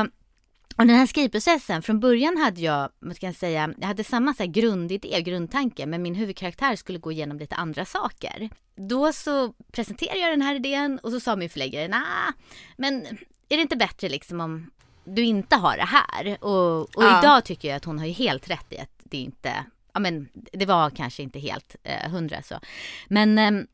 och 0.75 0.87
den 0.87 0.89
här 0.89 1.05
skrivprocessen, 1.05 1.81
från 1.81 1.99
början 1.99 2.37
hade 2.37 2.61
jag, 2.61 2.89
vad 2.99 3.15
ska 3.15 3.25
jag 3.25 3.35
säga, 3.35 3.73
jag 3.77 3.87
hade 3.87 4.03
samma 4.03 4.33
så 4.33 4.43
här 4.43 4.51
grundidé 4.51 5.17
och 5.17 5.23
grundtanke 5.23 5.85
men 5.85 6.01
min 6.01 6.15
huvudkaraktär 6.15 6.75
skulle 6.75 6.99
gå 6.99 7.11
igenom 7.11 7.39
lite 7.39 7.55
andra 7.55 7.85
saker. 7.85 8.49
Då 8.75 9.13
så 9.13 9.53
presenterade 9.71 10.19
jag 10.19 10.31
den 10.31 10.41
här 10.41 10.55
idén 10.55 10.99
och 11.03 11.11
så 11.11 11.19
sa 11.19 11.35
min 11.35 11.49
förläggare, 11.49 11.87
nah, 11.87 12.33
men 12.77 13.05
är 13.49 13.57
det 13.57 13.61
inte 13.61 13.77
bättre 13.77 14.09
liksom 14.09 14.41
om 14.41 14.71
du 15.03 15.23
inte 15.23 15.55
har 15.55 15.77
det 15.77 15.85
här? 15.85 16.43
Och, 16.43 16.81
och 16.81 17.03
Ja. 17.03 17.19
idag 17.19 17.45
tycker 17.45 17.67
jag 17.67 17.75
att 17.77 17.85
hon 17.85 17.99
har 17.99 18.05
ju 18.05 18.11
helt 18.13 18.49
rätt 18.49 18.73
i 18.73 18.77
att 18.77 18.99
det 19.03 19.17
inte 19.17 19.65
ja 19.93 19.99
men 19.99 20.29
det 20.33 20.65
var 20.65 20.89
kanske 20.89 21.23
inte 21.23 21.39
helt 21.39 21.75
eh, 21.83 22.11
hundra 22.11 22.41
så. 22.41 22.59
Men 23.07 23.37
ehm, 23.37 23.67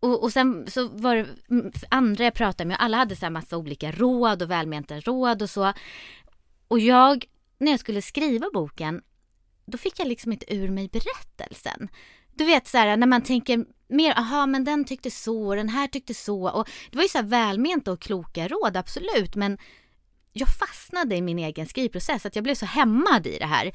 och, 0.00 0.22
och 0.22 0.32
sen 0.32 0.66
så 0.70 0.88
var 0.88 1.16
det 1.16 1.26
andra 1.88 2.24
jag 2.24 2.34
pratade 2.34 2.68
med, 2.68 2.76
alla 2.80 2.96
hade 2.96 3.16
så 3.16 3.26
här 3.26 3.30
massa 3.30 3.56
olika 3.56 3.92
råd 3.92 4.42
och 4.42 4.50
välmenta 4.50 5.00
råd 5.00 5.42
och 5.42 5.50
så. 5.50 5.72
Och 6.68 6.78
jag, 6.78 7.24
när 7.58 7.70
jag 7.70 7.80
skulle 7.80 8.02
skriva 8.02 8.46
boken, 8.52 9.02
då 9.66 9.78
fick 9.78 9.98
jag 9.98 10.08
liksom 10.08 10.32
inte 10.32 10.54
ur 10.54 10.68
mig 10.68 10.88
berättelsen. 10.88 11.88
Du 12.34 12.44
vet 12.44 12.66
så 12.66 12.78
här 12.78 12.96
när 12.96 13.06
man 13.06 13.22
tänker 13.22 13.64
mer, 13.88 14.18
aha 14.18 14.46
men 14.46 14.64
den 14.64 14.84
tyckte 14.84 15.10
så 15.10 15.46
och 15.46 15.56
den 15.56 15.68
här 15.68 15.86
tyckte 15.86 16.14
så. 16.14 16.50
Och 16.50 16.68
det 16.90 16.96
var 16.96 17.02
ju 17.02 17.08
så 17.08 17.18
här 17.18 17.24
välmenta 17.24 17.92
och 17.92 18.00
kloka 18.00 18.48
råd, 18.48 18.76
absolut. 18.76 19.34
Men 19.34 19.58
jag 20.36 20.48
fastnade 20.48 21.16
i 21.16 21.22
min 21.22 21.38
egen 21.38 21.66
skrivprocess, 21.66 22.26
att 22.26 22.36
jag 22.36 22.44
blev 22.44 22.54
så 22.54 22.66
hämmad 22.66 23.26
i 23.26 23.38
det 23.38 23.46
här. 23.46 23.72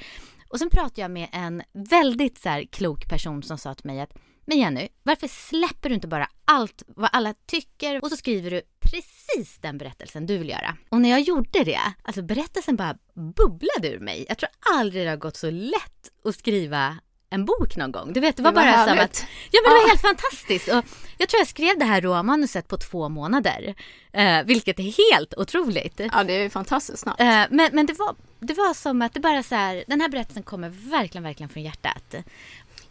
Och 0.49 0.59
sen 0.59 0.69
pratade 0.69 1.01
jag 1.01 1.11
med 1.11 1.29
en 1.31 1.63
väldigt 1.73 2.37
så 2.37 2.49
här 2.49 2.65
klok 2.71 3.09
person 3.09 3.43
som 3.43 3.57
sa 3.57 3.73
till 3.73 3.85
mig 3.85 4.01
att 4.01 4.13
men 4.45 4.59
Jenny, 4.59 4.87
varför 5.03 5.27
släpper 5.27 5.89
du 5.89 5.95
inte 5.95 6.07
bara 6.07 6.27
allt 6.45 6.83
vad 6.87 7.09
alla 7.13 7.33
tycker 7.45 8.03
och 8.03 8.09
så 8.09 8.17
skriver 8.17 8.51
du 8.51 8.61
precis 8.79 9.57
den 9.61 9.77
berättelsen 9.77 10.25
du 10.25 10.37
vill 10.37 10.49
göra? 10.49 10.77
Och 10.89 11.01
när 11.01 11.09
jag 11.09 11.21
gjorde 11.21 11.63
det, 11.63 11.79
alltså 12.03 12.21
berättelsen 12.21 12.75
bara 12.75 12.97
bubblade 13.13 13.89
ur 13.89 13.99
mig. 13.99 14.25
Jag 14.29 14.37
tror 14.37 14.49
aldrig 14.75 15.05
det 15.05 15.09
har 15.09 15.17
gått 15.17 15.37
så 15.37 15.51
lätt 15.51 16.11
att 16.23 16.35
skriva 16.35 16.97
en 17.29 17.45
bok 17.45 17.75
någon 17.75 17.91
gång. 17.91 18.13
Du 18.13 18.19
vet, 18.19 18.37
det 18.37 18.43
var, 18.43 18.51
Det 18.51 18.55
var 18.55 18.63
bara 18.63 18.85
som 18.85 18.97
härligt. 18.97 19.03
att, 19.11 19.25
ja 19.51 19.59
men 19.65 19.73
det 19.73 19.79
var 19.81 19.87
helt 19.89 20.01
fantastiskt. 20.01 20.67
Och 20.67 20.83
jag 21.17 21.29
tror 21.29 21.39
jag 21.39 21.47
skrev 21.47 21.79
det 21.79 21.85
här 21.85 22.01
råmanuset 22.01 22.67
på 22.67 22.77
två 22.77 23.09
månader, 23.09 23.75
eh, 24.11 24.43
vilket 24.45 24.79
är 24.79 25.13
helt 25.13 25.33
otroligt. 25.37 25.99
Ja, 26.13 26.23
det 26.23 26.33
är 26.33 26.43
ju 26.43 26.49
fantastiskt 26.49 26.99
snabbt. 26.99 27.19
Eh, 27.21 27.25
men 27.49 27.69
men 27.73 27.85
det, 27.85 27.93
var, 27.93 28.15
det 28.39 28.53
var 28.53 28.73
som 28.73 29.01
att 29.01 29.13
det 29.13 29.19
bara 29.19 29.43
så 29.43 29.55
här, 29.55 29.83
den 29.87 30.01
här 30.01 30.09
berättelsen 30.09 30.43
kommer 30.43 30.69
verkligen, 30.69 31.23
verkligen 31.23 31.49
från 31.49 31.63
hjärtat. 31.63 32.15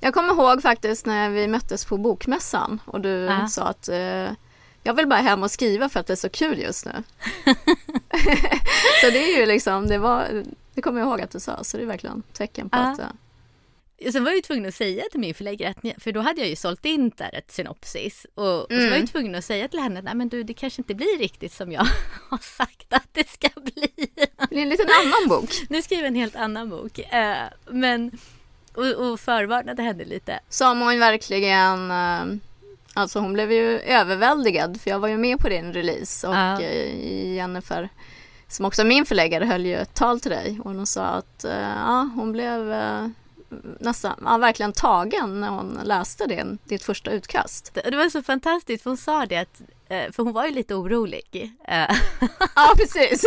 Jag 0.00 0.14
kommer 0.14 0.32
ihåg 0.34 0.62
faktiskt 0.62 1.06
när 1.06 1.30
vi 1.30 1.48
möttes 1.48 1.84
på 1.84 1.96
bokmässan 1.98 2.80
och 2.84 3.00
du 3.00 3.08
Ja. 3.08 3.48
sa 3.48 3.62
att 3.62 3.88
eh, 3.88 4.28
jag 4.82 4.94
vill 4.94 5.06
bara 5.06 5.20
hem 5.20 5.42
och 5.42 5.50
skriva 5.50 5.88
för 5.88 6.00
att 6.00 6.06
det 6.06 6.14
är 6.14 6.16
så 6.16 6.28
kul 6.28 6.58
just 6.58 6.86
nu. 6.86 6.92
så 9.00 9.10
det 9.10 9.32
är 9.34 9.38
ju 9.40 9.46
liksom, 9.46 9.86
det 9.88 9.98
var, 9.98 10.44
det 10.74 10.82
kommer 10.82 11.00
jag 11.00 11.08
ihåg 11.08 11.20
att 11.20 11.30
du 11.30 11.40
sa, 11.40 11.64
så 11.64 11.76
det 11.76 11.82
är 11.82 11.86
verkligen 11.86 12.22
tecken 12.32 12.70
på 12.70 12.76
Ja. 12.78 12.82
att 12.92 12.98
eh, 12.98 13.06
Sen 14.12 14.24
var 14.24 14.30
jag 14.30 14.36
ju 14.36 14.42
tvungen 14.42 14.66
att 14.66 14.74
säga 14.74 15.04
till 15.10 15.20
min 15.20 15.34
förläggare, 15.34 15.70
att, 15.70 16.02
för 16.02 16.12
då 16.12 16.20
hade 16.20 16.40
jag 16.40 16.48
ju 16.48 16.56
sålt 16.56 16.84
in 16.84 17.12
där 17.16 17.34
ett 17.34 17.50
synopsis. 17.50 18.26
Och, 18.34 18.60
och 18.60 18.66
så 18.68 18.74
var 18.74 18.82
jag 18.82 18.90
ju 18.90 18.94
mm. 18.94 19.06
tvungen 19.06 19.34
att 19.34 19.44
säga 19.44 19.68
till 19.68 19.80
henne, 19.80 20.02
nej 20.02 20.14
men 20.14 20.28
du 20.28 20.42
det 20.42 20.54
kanske 20.54 20.80
inte 20.80 20.94
blir 20.94 21.18
riktigt 21.18 21.52
som 21.52 21.72
jag 21.72 21.86
har 22.30 22.38
sagt 22.38 22.92
att 22.92 23.08
det 23.12 23.28
ska 23.28 23.48
bli. 23.60 23.92
Det 24.14 24.48
blir 24.50 24.62
en 24.62 24.68
liten 24.68 24.86
annan 25.04 25.28
bok. 25.28 25.50
Nu 25.68 25.82
skriver 25.82 26.02
jag 26.02 26.08
en 26.08 26.14
helt 26.14 26.36
annan 26.36 26.70
bok. 26.70 26.98
Uh, 26.98 27.74
men, 27.74 28.10
och, 28.74 28.86
och 28.86 29.20
förvarnade 29.20 29.82
henne 29.82 30.04
lite. 30.04 30.40
Som 30.48 30.80
hon 30.80 30.98
verkligen 30.98 31.90
uh... 31.90 32.38
Alltså 32.94 33.18
hon 33.18 33.32
blev 33.32 33.52
ju 33.52 33.78
överväldigad 33.78 34.80
för 34.80 34.90
jag 34.90 34.98
var 34.98 35.08
ju 35.08 35.16
med 35.16 35.38
på 35.38 35.48
din 35.48 35.72
release 35.72 36.28
och 36.28 36.34
ja. 36.34 36.60
Jennifer 36.60 37.88
som 38.48 38.64
också 38.64 38.82
är 38.82 38.86
min 38.86 39.06
förläggare 39.06 39.44
höll 39.44 39.66
ju 39.66 39.76
ett 39.76 39.94
tal 39.94 40.20
till 40.20 40.30
dig 40.30 40.60
och 40.64 40.70
hon 40.70 40.86
sa 40.86 41.04
att 41.04 41.44
ja, 41.48 42.10
hon 42.16 42.32
blev 42.32 42.72
nästan, 43.80 44.22
ja, 44.24 44.38
verkligen 44.38 44.72
tagen 44.72 45.40
när 45.40 45.48
hon 45.48 45.80
läste 45.84 46.26
din, 46.26 46.58
ditt 46.64 46.84
första 46.84 47.10
utkast. 47.10 47.78
Det 47.84 47.96
var 47.96 48.08
så 48.08 48.22
fantastiskt 48.22 48.82
för 48.82 48.90
hon 48.90 48.96
sa 48.96 49.26
det 49.26 49.36
att 49.36 49.60
eh, 49.88 50.12
för 50.12 50.22
hon 50.22 50.32
var 50.32 50.46
ju 50.46 50.50
lite 50.50 50.74
orolig. 50.74 51.52
Eh. 51.68 51.96
Ja 52.54 52.74
precis. 52.76 53.24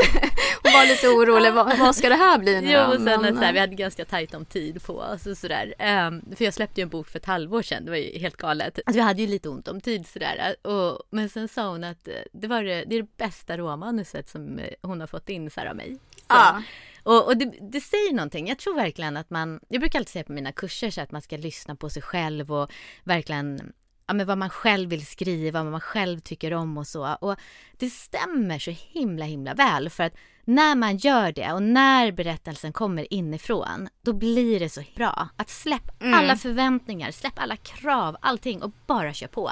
Hon 0.64 0.74
var 0.74 0.88
lite 0.88 1.08
orolig. 1.08 1.54
Vad, 1.54 1.80
vad 1.80 1.96
ska 1.96 2.10
det 2.10 2.16
här 2.16 2.38
bli 2.38 2.62
nu 2.62 2.72
Jo 2.72 2.80
och 2.80 2.94
sen 2.94 3.22
Men... 3.22 3.36
så 3.36 3.42
här, 3.42 3.54
vi 3.54 3.60
hade 3.60 3.76
ganska 3.76 4.06
tajt 4.06 4.34
om 4.34 4.46
tid 4.46 4.84
på 4.84 4.98
oss 4.98 5.28
och 5.28 5.38
sådär. 5.38 5.74
Um, 6.08 6.36
för 6.36 6.46
jag 6.46 6.54
släppte 6.54 6.82
ju 6.82 6.84
en 6.84 6.90
bok 6.90 7.08
för 7.08 7.20
ett 7.20 7.26
halvår 7.26 7.62
sedan. 7.62 7.86
Det 7.86 7.92
var 7.92 7.98
ju 7.98 8.20
helt 8.20 8.38
galet. 8.38 8.80
Alltså, 8.86 9.00
vi 9.00 9.02
hade 9.02 9.22
ju 9.22 9.28
lite 9.28 9.50
ont 9.50 9.68
om 9.68 9.82
tid 9.82 10.08
sådär. 10.08 10.56
Och, 10.62 11.00
men 11.10 11.30
sen 11.30 11.48
sa 11.48 11.70
hon 11.70 11.84
att 11.84 12.08
det 12.32 12.48
var 12.48 12.64
det, 12.64 12.84
det, 12.86 12.96
är 12.96 13.02
det 13.02 13.18
bästa 13.18 13.58
råmanuset 13.58 14.30
som 14.30 14.60
hon 14.82 15.00
har 15.00 15.08
fått 15.08 15.30
in 15.30 15.52
så 15.52 15.60
här, 15.60 15.68
av 15.68 15.76
mig. 15.76 15.98
Så. 16.16 16.24
Ja. 16.28 16.62
Och, 17.04 17.26
och 17.26 17.38
det, 17.38 17.54
det, 17.72 17.82
säger 17.82 18.14
någonting. 18.14 18.48
Jag 18.48 18.58
tror 18.58 18.76
verkligen 18.76 19.18
att 19.18 19.30
man, 19.30 19.60
jag 19.68 19.80
brukar 19.82 20.00
alltid 20.00 20.12
säga 20.12 20.24
på 20.24 20.32
mina 20.32 20.52
kurser 20.52 20.90
så 20.90 21.02
att 21.02 21.12
man 21.12 21.22
ska 21.22 21.38
lyssna 21.38 21.76
på 21.76 21.90
sig 21.90 22.02
själv 22.02 22.52
och 22.52 22.72
verkligen 23.04 23.74
ja, 24.08 24.14
men 24.14 24.28
vad 24.28 24.38
man 24.38 24.50
själv 24.50 24.90
vill 24.90 25.06
skriva, 25.06 25.64
vad 25.64 25.72
man 25.72 25.82
själv 25.82 26.20
tycker 26.20 26.54
om 26.54 26.78
och 26.78 26.88
så. 26.88 27.14
Och 27.22 27.36
det 27.78 27.90
stämmer 27.90 28.60
så 28.60 28.72
himla 28.72 29.26
himla 29.26 29.54
väl 29.54 29.90
för 29.90 30.04
att 30.04 30.14
när 30.46 30.76
man 30.76 30.98
gör 30.98 31.32
det 31.32 31.52
och 31.52 31.64
när 31.64 32.12
berättelsen 32.12 32.74
kommer 32.74 33.14
inifrån, 33.14 33.90
då 34.02 34.14
blir 34.14 34.60
det 34.60 34.70
så 34.70 34.84
bra. 34.96 35.30
Att 35.36 35.50
släpp 35.50 36.02
mm. 36.02 36.14
alla 36.14 36.36
förväntningar, 36.36 37.12
släpp 37.12 37.40
alla 37.40 37.56
krav, 37.56 38.18
allting 38.22 38.64
och 38.64 38.72
bara 38.88 39.14
kör 39.14 39.28
på. 39.28 39.52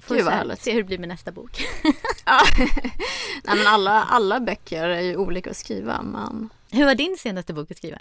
Får 0.00 0.14
Gud 0.14 0.24
vad 0.24 0.34
härligt. 0.34 0.60
Se 0.60 0.72
hur 0.72 0.82
det 0.82 0.86
blir 0.86 0.98
med 0.98 1.08
nästa 1.08 1.32
bok. 1.32 1.62
ja. 2.24 2.40
Nej 3.44 3.56
men 3.56 3.66
alla, 3.66 4.02
alla 4.04 4.40
böcker 4.40 4.88
är 4.88 5.00
ju 5.00 5.16
olika 5.16 5.50
att 5.50 5.56
skriva 5.56 6.02
men 6.02 6.48
hur 6.70 6.84
var 6.84 6.94
din 6.94 7.16
senaste 7.18 7.54
bok 7.54 7.70
att 7.70 7.76
skriva? 7.76 7.98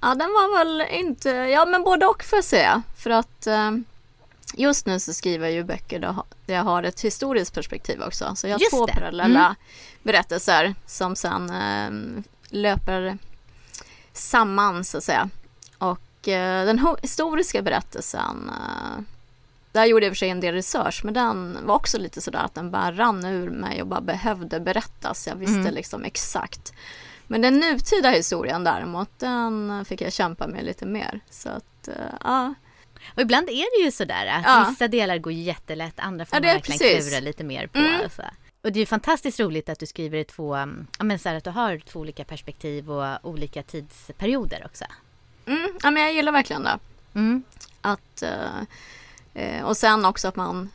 Ja, 0.00 0.08
den 0.08 0.28
var 0.28 0.58
väl 0.58 0.86
inte, 0.90 1.30
ja 1.30 1.66
men 1.66 1.82
både 1.82 2.06
och 2.06 2.24
får 2.24 2.36
jag 2.36 2.44
säga. 2.44 2.82
För 2.96 3.10
att 3.10 3.46
eh, 3.46 3.70
just 4.54 4.86
nu 4.86 5.00
så 5.00 5.12
skriver 5.12 5.46
jag 5.46 5.54
ju 5.54 5.64
böcker 5.64 6.00
där 6.46 6.54
jag 6.54 6.64
har 6.64 6.82
ett 6.82 7.00
historiskt 7.00 7.54
perspektiv 7.54 8.02
också. 8.02 8.36
Så 8.36 8.46
jag 8.46 8.54
har 8.54 8.60
just 8.60 8.70
två 8.70 8.86
det. 8.86 8.92
parallella 8.92 9.44
mm. 9.44 9.54
berättelser 10.02 10.74
som 10.86 11.16
sen 11.16 11.50
eh, 11.50 12.22
löper 12.48 13.18
samman 14.12 14.84
så 14.84 14.98
att 14.98 15.04
säga. 15.04 15.30
Och 15.78 16.28
eh, 16.28 16.66
den 16.66 16.86
historiska 17.02 17.62
berättelsen 17.62 18.50
där 19.78 19.86
gjorde 19.86 20.06
jag 20.06 20.10
för 20.10 20.16
sig 20.16 20.28
en 20.28 20.40
del 20.40 20.54
research 20.54 21.00
men 21.04 21.14
den 21.14 21.58
var 21.66 21.74
också 21.74 21.98
lite 21.98 22.20
sådär 22.20 22.38
att 22.38 22.54
den 22.54 22.70
bara 22.70 22.92
rann 22.92 23.24
ur 23.24 23.50
mig 23.50 23.82
och 23.82 23.88
bara 23.88 24.00
behövde 24.00 24.60
berättas. 24.60 25.26
Jag 25.26 25.36
visste 25.36 25.60
mm. 25.60 25.74
liksom 25.74 26.04
exakt. 26.04 26.72
Men 27.26 27.40
den 27.40 27.58
nutida 27.58 28.10
historien 28.10 28.64
däremot 28.64 29.18
den 29.18 29.84
fick 29.84 30.00
jag 30.00 30.12
kämpa 30.12 30.46
med 30.46 30.64
lite 30.64 30.86
mer. 30.86 31.20
Så 31.30 31.48
att, 31.48 31.88
uh, 31.88 31.94
ja. 32.24 32.54
Och 33.14 33.22
ibland 33.22 33.48
är 33.48 33.78
det 33.78 33.84
ju 33.84 33.90
sådär 33.90 34.26
att 34.26 34.44
ja. 34.44 34.66
vissa 34.70 34.88
delar 34.88 35.18
går 35.18 35.32
jättelätt, 35.32 36.00
andra 36.00 36.24
får 36.26 36.36
ja, 36.36 36.40
man 36.40 36.54
verkligen 36.54 36.78
precis. 36.78 37.08
klura 37.08 37.20
lite 37.20 37.44
mer 37.44 37.66
på. 37.66 37.78
Mm. 37.78 38.00
Alltså. 38.02 38.22
Och 38.62 38.72
det 38.72 38.80
är 38.80 38.86
fantastiskt 38.86 39.40
roligt 39.40 39.68
att 39.68 39.78
du 39.78 39.86
skriver 39.86 40.18
i 40.18 40.24
två, 40.24 40.56
ja 40.98 41.04
men 41.04 41.18
så 41.18 41.28
här, 41.28 41.36
att 41.36 41.44
du 41.44 41.50
har 41.50 41.78
två 41.78 42.00
olika 42.00 42.24
perspektiv 42.24 42.90
och 42.90 43.18
olika 43.22 43.62
tidsperioder 43.62 44.62
också. 44.66 44.84
Mm, 45.46 45.68
ja 45.82 45.90
men 45.90 46.02
jag 46.02 46.12
gillar 46.12 46.32
verkligen 46.32 46.62
det. 46.62 46.78
Mm. 47.14 47.42
Att 47.80 48.22
uh, 48.22 48.28
Eh, 48.28 48.64
och 49.64 49.76
sen 49.76 50.04
också 50.04 50.28
att 50.28 50.36
man 50.36 50.70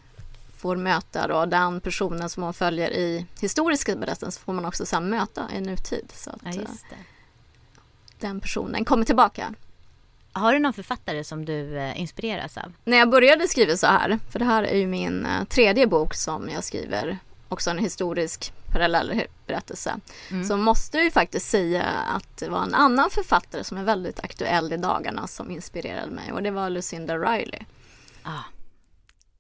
får 0.64 0.76
möta 0.76 1.28
då 1.28 1.46
den 1.46 1.82
personen 1.82 2.30
som 2.30 2.42
man 2.42 2.54
följer 2.54 2.92
i 2.92 3.26
historiska 3.42 3.96
berättelser 3.96 4.42
får 4.42 4.54
man 4.54 4.66
också 4.66 4.86
sen 4.86 5.10
möta 5.10 5.48
i 5.56 5.62
nutid. 5.62 6.12
Så 6.14 6.30
att, 6.30 6.42
ja, 6.44 6.52
eh, 6.52 6.98
den 8.20 8.40
personen 8.40 8.86
kommer 8.86 9.06
tillbaka. 9.06 9.54
Har 10.32 10.54
du 10.54 10.60
någon 10.60 10.74
författare 10.74 11.24
som 11.24 11.46
du 11.46 11.78
eh, 11.78 12.02
inspireras 12.02 12.58
av? 12.58 12.74
När 12.84 12.98
jag 12.98 13.10
började 13.10 13.48
skriva 13.48 13.78
så 13.78 13.88
här, 13.88 14.20
för 14.30 14.40
det 14.40 14.46
här 14.46 14.64
är 14.64 14.78
ju 14.78 14.88
min 14.88 15.28
tredje 15.50 15.88
bok 15.88 16.14
som 16.14 16.50
jag 16.50 16.64
skriver, 16.64 17.18
också 17.50 17.70
en 17.70 17.78
historisk 17.78 18.54
parallell 18.72 19.24
berättelse, 19.48 20.00
mm. 20.32 20.46
så 20.46 20.58
måste 20.58 20.98
jag 20.98 21.04
ju 21.04 21.12
faktiskt 21.12 21.50
säga 21.50 21.84
att 21.86 22.38
det 22.38 22.50
var 22.50 22.64
en 22.64 22.74
annan 22.74 23.10
författare 23.10 23.64
som 23.64 23.78
är 23.78 23.84
väldigt 23.84 24.20
aktuell 24.20 24.74
i 24.74 24.78
dagarna 24.78 25.28
som 25.28 25.52
inspirerade 25.52 26.12
mig 26.12 26.32
och 26.32 26.44
det 26.44 26.52
var 26.52 26.70
Lucinda 26.70 27.18
Riley. 27.18 27.60
Ah. 28.24 28.53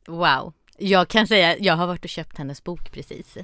Wow. 0.07 0.53
Jag 0.77 1.07
kan 1.07 1.27
säga, 1.27 1.57
jag 1.57 1.73
har 1.73 1.87
varit 1.87 2.03
och 2.03 2.09
köpt 2.09 2.37
hennes 2.37 2.63
bok 2.63 2.91
precis. 2.91 3.37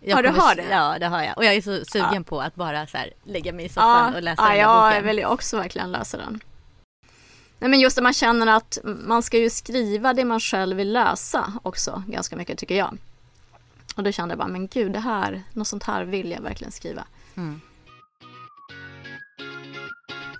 Jag 0.00 0.18
ja, 0.18 0.22
du 0.22 0.28
har 0.40 0.54
det? 0.54 0.66
Ja, 0.70 0.96
det 0.98 1.06
har 1.06 1.22
jag. 1.22 1.36
Och 1.36 1.44
jag 1.44 1.54
är 1.54 1.62
så 1.62 1.84
sugen 1.84 2.14
ja. 2.14 2.22
på 2.22 2.40
att 2.40 2.54
bara 2.54 2.86
så 2.86 2.98
här, 2.98 3.12
lägga 3.24 3.52
mig 3.52 3.64
i 3.64 3.68
soffan 3.68 4.12
ja, 4.12 4.16
och 4.16 4.22
läsa 4.22 4.42
ja, 4.42 4.48
den 4.48 4.58
här 4.58 4.66
boken. 4.66 4.90
Ja, 4.90 4.94
jag 4.94 5.02
vill 5.02 5.24
också 5.24 5.56
verkligen 5.56 5.92
läsa 5.92 6.16
den. 6.16 6.40
Nej, 7.58 7.70
men 7.70 7.80
just 7.80 7.98
att 7.98 8.02
man 8.02 8.12
känner 8.12 8.46
att 8.46 8.78
man 8.84 9.22
ska 9.22 9.38
ju 9.38 9.50
skriva 9.50 10.14
det 10.14 10.24
man 10.24 10.40
själv 10.40 10.76
vill 10.76 10.92
läsa 10.92 11.52
också 11.62 12.02
ganska 12.06 12.36
mycket 12.36 12.58
tycker 12.58 12.74
jag. 12.74 12.98
Och 13.96 14.02
då 14.02 14.12
kände 14.12 14.32
jag 14.32 14.38
bara, 14.38 14.48
men 14.48 14.66
gud, 14.66 14.92
det 14.92 14.98
här, 14.98 15.42
något 15.52 15.68
sånt 15.68 15.82
här 15.82 16.04
vill 16.04 16.30
jag 16.30 16.40
verkligen 16.40 16.72
skriva. 16.72 17.04
Mm. 17.36 17.60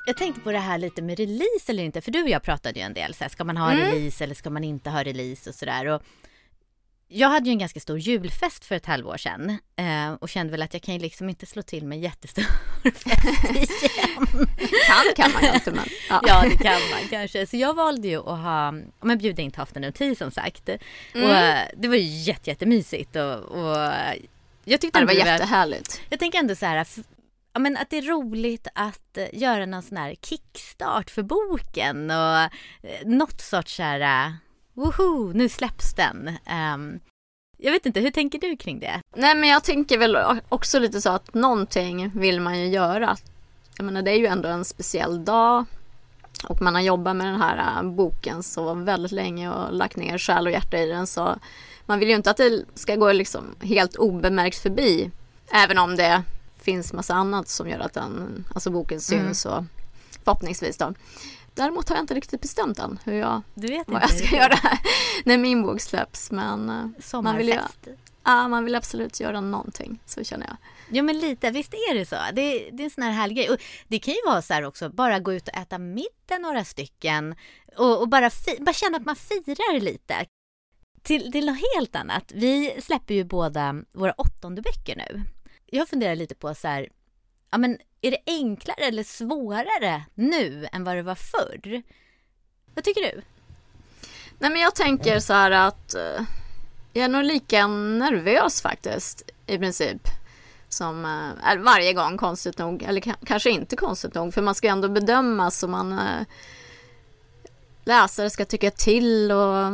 Jag 0.06 0.16
tänkte 0.16 0.40
på 0.40 0.52
det 0.52 0.58
här 0.58 0.78
lite 0.78 1.02
med 1.02 1.18
release 1.18 1.72
eller 1.72 1.82
inte, 1.82 2.00
för 2.00 2.10
du 2.10 2.22
och 2.22 2.28
jag 2.28 2.42
pratade 2.42 2.78
ju 2.78 2.84
en 2.84 2.94
del, 2.94 3.14
så 3.14 3.24
här, 3.24 3.28
ska 3.28 3.44
man 3.44 3.56
ha 3.56 3.72
mm. 3.72 3.84
release 3.84 4.24
eller 4.24 4.34
ska 4.34 4.50
man 4.50 4.64
inte 4.64 4.90
ha 4.90 5.02
release 5.02 5.50
och 5.50 5.56
sådär. 5.56 6.00
Jag 7.08 7.28
hade 7.28 7.46
ju 7.46 7.52
en 7.52 7.58
ganska 7.58 7.80
stor 7.80 7.98
julfest 7.98 8.64
för 8.64 8.74
ett 8.74 8.86
halvår 8.86 9.16
sedan 9.16 9.58
eh, 9.76 10.12
och 10.12 10.28
kände 10.28 10.50
väl 10.50 10.62
att 10.62 10.74
jag 10.74 10.82
kan 10.82 10.94
ju 10.94 11.00
liksom 11.00 11.28
inte 11.28 11.46
slå 11.46 11.62
till 11.62 11.86
med 11.86 12.00
jättestor 12.00 12.44
fest 12.84 13.82
igen. 13.82 14.46
kan 14.86 15.14
kan 15.16 15.32
man 15.32 15.42
ju 15.42 15.54
inte 15.54 15.70
men. 15.70 15.88
Ja. 16.08 16.20
ja. 16.26 16.42
det 16.42 16.56
kan 16.56 16.80
man 16.90 17.08
kanske. 17.10 17.46
Så 17.46 17.56
jag 17.56 17.74
valde 17.74 18.08
ju 18.08 18.18
att 18.18 18.38
ha, 18.38 18.72
men 19.00 19.18
bjuda 19.18 19.42
in 19.42 19.50
till 19.50 19.60
afternoon 19.60 20.16
som 20.16 20.30
sagt. 20.30 20.68
Mm. 20.68 20.78
Och 21.14 21.66
det 21.76 21.88
var 21.88 21.96
ju 21.96 22.22
jätte, 22.22 22.50
jättemysigt 22.50 23.16
och, 23.16 23.38
och 23.38 23.76
jag 24.64 24.80
tyckte 24.80 24.98
ja, 24.98 25.00
det 25.00 25.06
var 25.06 25.26
jättehärligt. 25.26 26.00
Jag 26.10 26.18
tänker 26.18 26.38
ändå 26.38 26.54
så 26.54 26.66
här, 26.66 26.86
ja, 27.56 27.60
men 27.60 27.76
att 27.76 27.90
det 27.90 27.98
är 27.98 28.02
roligt 28.02 28.68
att 28.74 29.18
eh, 29.18 29.26
göra 29.32 29.66
någon 29.66 29.82
sån 29.82 29.96
här 29.96 30.14
kickstart 30.22 31.10
för 31.10 31.22
boken 31.22 32.10
och 32.10 32.38
eh, 32.38 32.50
något 33.04 33.40
sorts 33.40 33.76
så 33.76 33.82
här, 33.82 34.00
eh, 34.26 34.32
woho, 34.74 35.32
nu 35.32 35.48
släpps 35.48 35.94
den. 35.94 36.28
Um, 36.74 37.00
jag 37.58 37.72
vet 37.72 37.86
inte, 37.86 38.00
hur 38.00 38.10
tänker 38.10 38.38
du 38.38 38.56
kring 38.56 38.80
det? 38.80 39.00
Nej 39.16 39.34
men 39.34 39.48
jag 39.48 39.64
tänker 39.64 39.98
väl 39.98 40.18
också 40.48 40.78
lite 40.78 41.00
så 41.00 41.10
att 41.10 41.34
någonting 41.34 42.10
vill 42.14 42.40
man 42.40 42.60
ju 42.60 42.66
göra. 42.66 43.16
Jag 43.76 43.84
menar 43.84 44.02
det 44.02 44.10
är 44.10 44.18
ju 44.18 44.26
ändå 44.26 44.48
en 44.48 44.64
speciell 44.64 45.24
dag 45.24 45.64
och 46.44 46.62
man 46.62 46.74
har 46.74 46.82
jobbat 46.82 47.16
med 47.16 47.26
den 47.26 47.40
här 47.40 47.82
boken 47.82 48.42
så 48.42 48.74
väldigt 48.74 49.12
länge 49.12 49.50
och 49.50 49.72
lagt 49.72 49.96
ner 49.96 50.18
själ 50.18 50.46
och 50.46 50.52
hjärta 50.52 50.78
i 50.78 50.86
den 50.86 51.06
så 51.06 51.38
man 51.86 51.98
vill 51.98 52.08
ju 52.08 52.14
inte 52.14 52.30
att 52.30 52.36
det 52.36 52.64
ska 52.74 52.96
gå 52.96 53.12
liksom 53.12 53.44
helt 53.60 53.96
obemärkt 53.96 54.58
förbi. 54.58 55.10
Även 55.50 55.78
om 55.78 55.96
det 55.96 56.22
finns 56.66 56.92
massa 56.92 57.14
annat 57.14 57.48
som 57.48 57.68
gör 57.68 57.78
att 57.78 57.94
den, 57.94 58.44
alltså 58.54 58.70
boken 58.70 59.00
syns 59.00 59.46
mm. 59.46 59.58
och 59.58 59.64
förhoppningsvis 60.24 60.76
då. 60.76 60.94
Däremot 61.54 61.88
har 61.88 61.96
jag 61.96 62.02
inte 62.02 62.14
riktigt 62.14 62.40
bestämt 62.40 62.78
än 62.78 62.98
hur 63.04 63.14
jag, 63.14 63.42
du 63.54 63.66
vet 63.66 63.88
vad 63.88 64.02
jag 64.02 64.10
ska 64.10 64.36
göra 64.36 64.58
när 65.24 65.38
min 65.38 65.62
bok 65.62 65.80
släpps. 65.80 66.30
Men 66.30 66.70
eh, 66.70 67.22
man 67.22 67.36
vill, 67.36 67.58
ja, 68.24 68.48
man 68.48 68.64
vill 68.64 68.74
absolut 68.74 69.20
göra 69.20 69.40
någonting, 69.40 69.98
så 70.06 70.24
känner 70.24 70.46
jag. 70.46 70.56
Ja 70.96 71.02
men 71.02 71.18
lite, 71.18 71.50
visst 71.50 71.74
är 71.74 71.94
det 71.94 72.06
så. 72.06 72.16
Det, 72.32 72.70
det 72.72 72.82
är 72.82 72.84
en 72.84 72.90
sån 72.90 73.04
här 73.04 73.10
härlig 73.10 73.36
grej. 73.36 73.50
Och 73.50 73.58
det 73.88 73.98
kan 73.98 74.14
ju 74.14 74.20
vara 74.26 74.42
så 74.42 74.54
här 74.54 74.64
också, 74.64 74.90
bara 74.90 75.18
gå 75.18 75.32
ut 75.32 75.48
och 75.48 75.56
äta 75.56 75.78
middag 75.78 76.38
några 76.40 76.64
stycken 76.64 77.34
och, 77.76 78.00
och 78.00 78.08
bara, 78.08 78.30
fi, 78.30 78.56
bara 78.60 78.72
känna 78.72 78.96
att 78.96 79.06
man 79.06 79.16
firar 79.16 79.80
lite. 79.80 80.26
Till, 81.02 81.32
till 81.32 81.46
något 81.46 81.60
helt 81.76 81.96
annat. 81.96 82.32
Vi 82.34 82.80
släpper 82.82 83.14
ju 83.14 83.24
båda 83.24 83.74
våra 83.92 84.12
åttonde 84.12 84.62
böcker 84.62 84.96
nu 84.96 85.24
jag 85.66 85.88
funderar 85.88 86.16
lite 86.16 86.34
på 86.34 86.54
så 86.54 86.68
här, 86.68 86.88
ja 87.50 87.58
men 87.58 87.78
är 88.00 88.10
det 88.10 88.18
enklare 88.26 88.84
eller 88.84 89.02
svårare 89.02 90.04
nu 90.14 90.68
än 90.72 90.84
vad 90.84 90.96
det 90.96 91.02
var 91.02 91.14
förr? 91.14 91.82
Vad 92.74 92.84
tycker 92.84 93.00
du? 93.00 93.22
Nej 94.38 94.50
men 94.50 94.60
jag 94.60 94.74
tänker 94.74 95.20
så 95.20 95.32
här 95.32 95.50
att 95.50 95.94
eh, 95.94 96.24
jag 96.92 97.04
är 97.04 97.08
nog 97.08 97.24
lika 97.24 97.66
nervös 97.66 98.62
faktiskt 98.62 99.30
i 99.46 99.58
princip. 99.58 100.08
som 100.68 101.04
eh, 101.04 101.50
är 101.50 101.56
varje 101.58 101.92
gång 101.92 102.18
konstigt 102.18 102.58
nog, 102.58 102.82
eller 102.82 103.00
kanske 103.26 103.50
inte 103.50 103.76
konstigt 103.76 104.14
nog, 104.14 104.34
för 104.34 104.42
man 104.42 104.54
ska 104.54 104.66
ju 104.66 104.72
ändå 104.72 104.88
bedömas 104.88 105.62
och 105.62 105.70
man 105.70 105.92
eh, 105.92 106.26
läsare 107.84 108.30
ska 108.30 108.44
tycka 108.44 108.70
till 108.70 109.32
och 109.32 109.72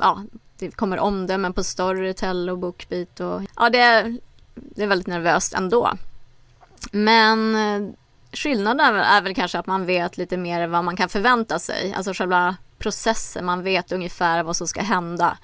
ja, 0.00 0.22
det 0.58 0.70
kommer 0.70 0.98
omdömen 0.98 1.52
på 1.52 1.64
Storytel 1.64 2.50
och 2.50 2.58
Bookbeat 2.58 3.20
och 3.20 3.42
ja, 3.56 3.70
det 3.70 3.78
är, 3.78 4.18
det 4.56 4.82
är 4.82 4.86
väldigt 4.86 5.06
nervöst 5.06 5.54
ändå. 5.54 5.92
Men 6.92 7.54
eh, 7.54 7.90
skillnaden 8.32 8.96
är 8.96 9.22
väl 9.22 9.34
kanske 9.34 9.58
att 9.58 9.66
man 9.66 9.86
vet 9.86 10.18
lite 10.18 10.36
mer 10.36 10.66
vad 10.66 10.84
man 10.84 10.96
kan 10.96 11.08
förvänta 11.08 11.58
sig, 11.58 11.94
alltså 11.96 12.12
själva 12.12 12.56
processen, 12.78 13.44
man 13.44 13.62
vet 13.62 13.92
ungefär 13.92 14.42
vad 14.42 14.56
som 14.56 14.68
ska 14.68 14.82
hända 14.82 15.38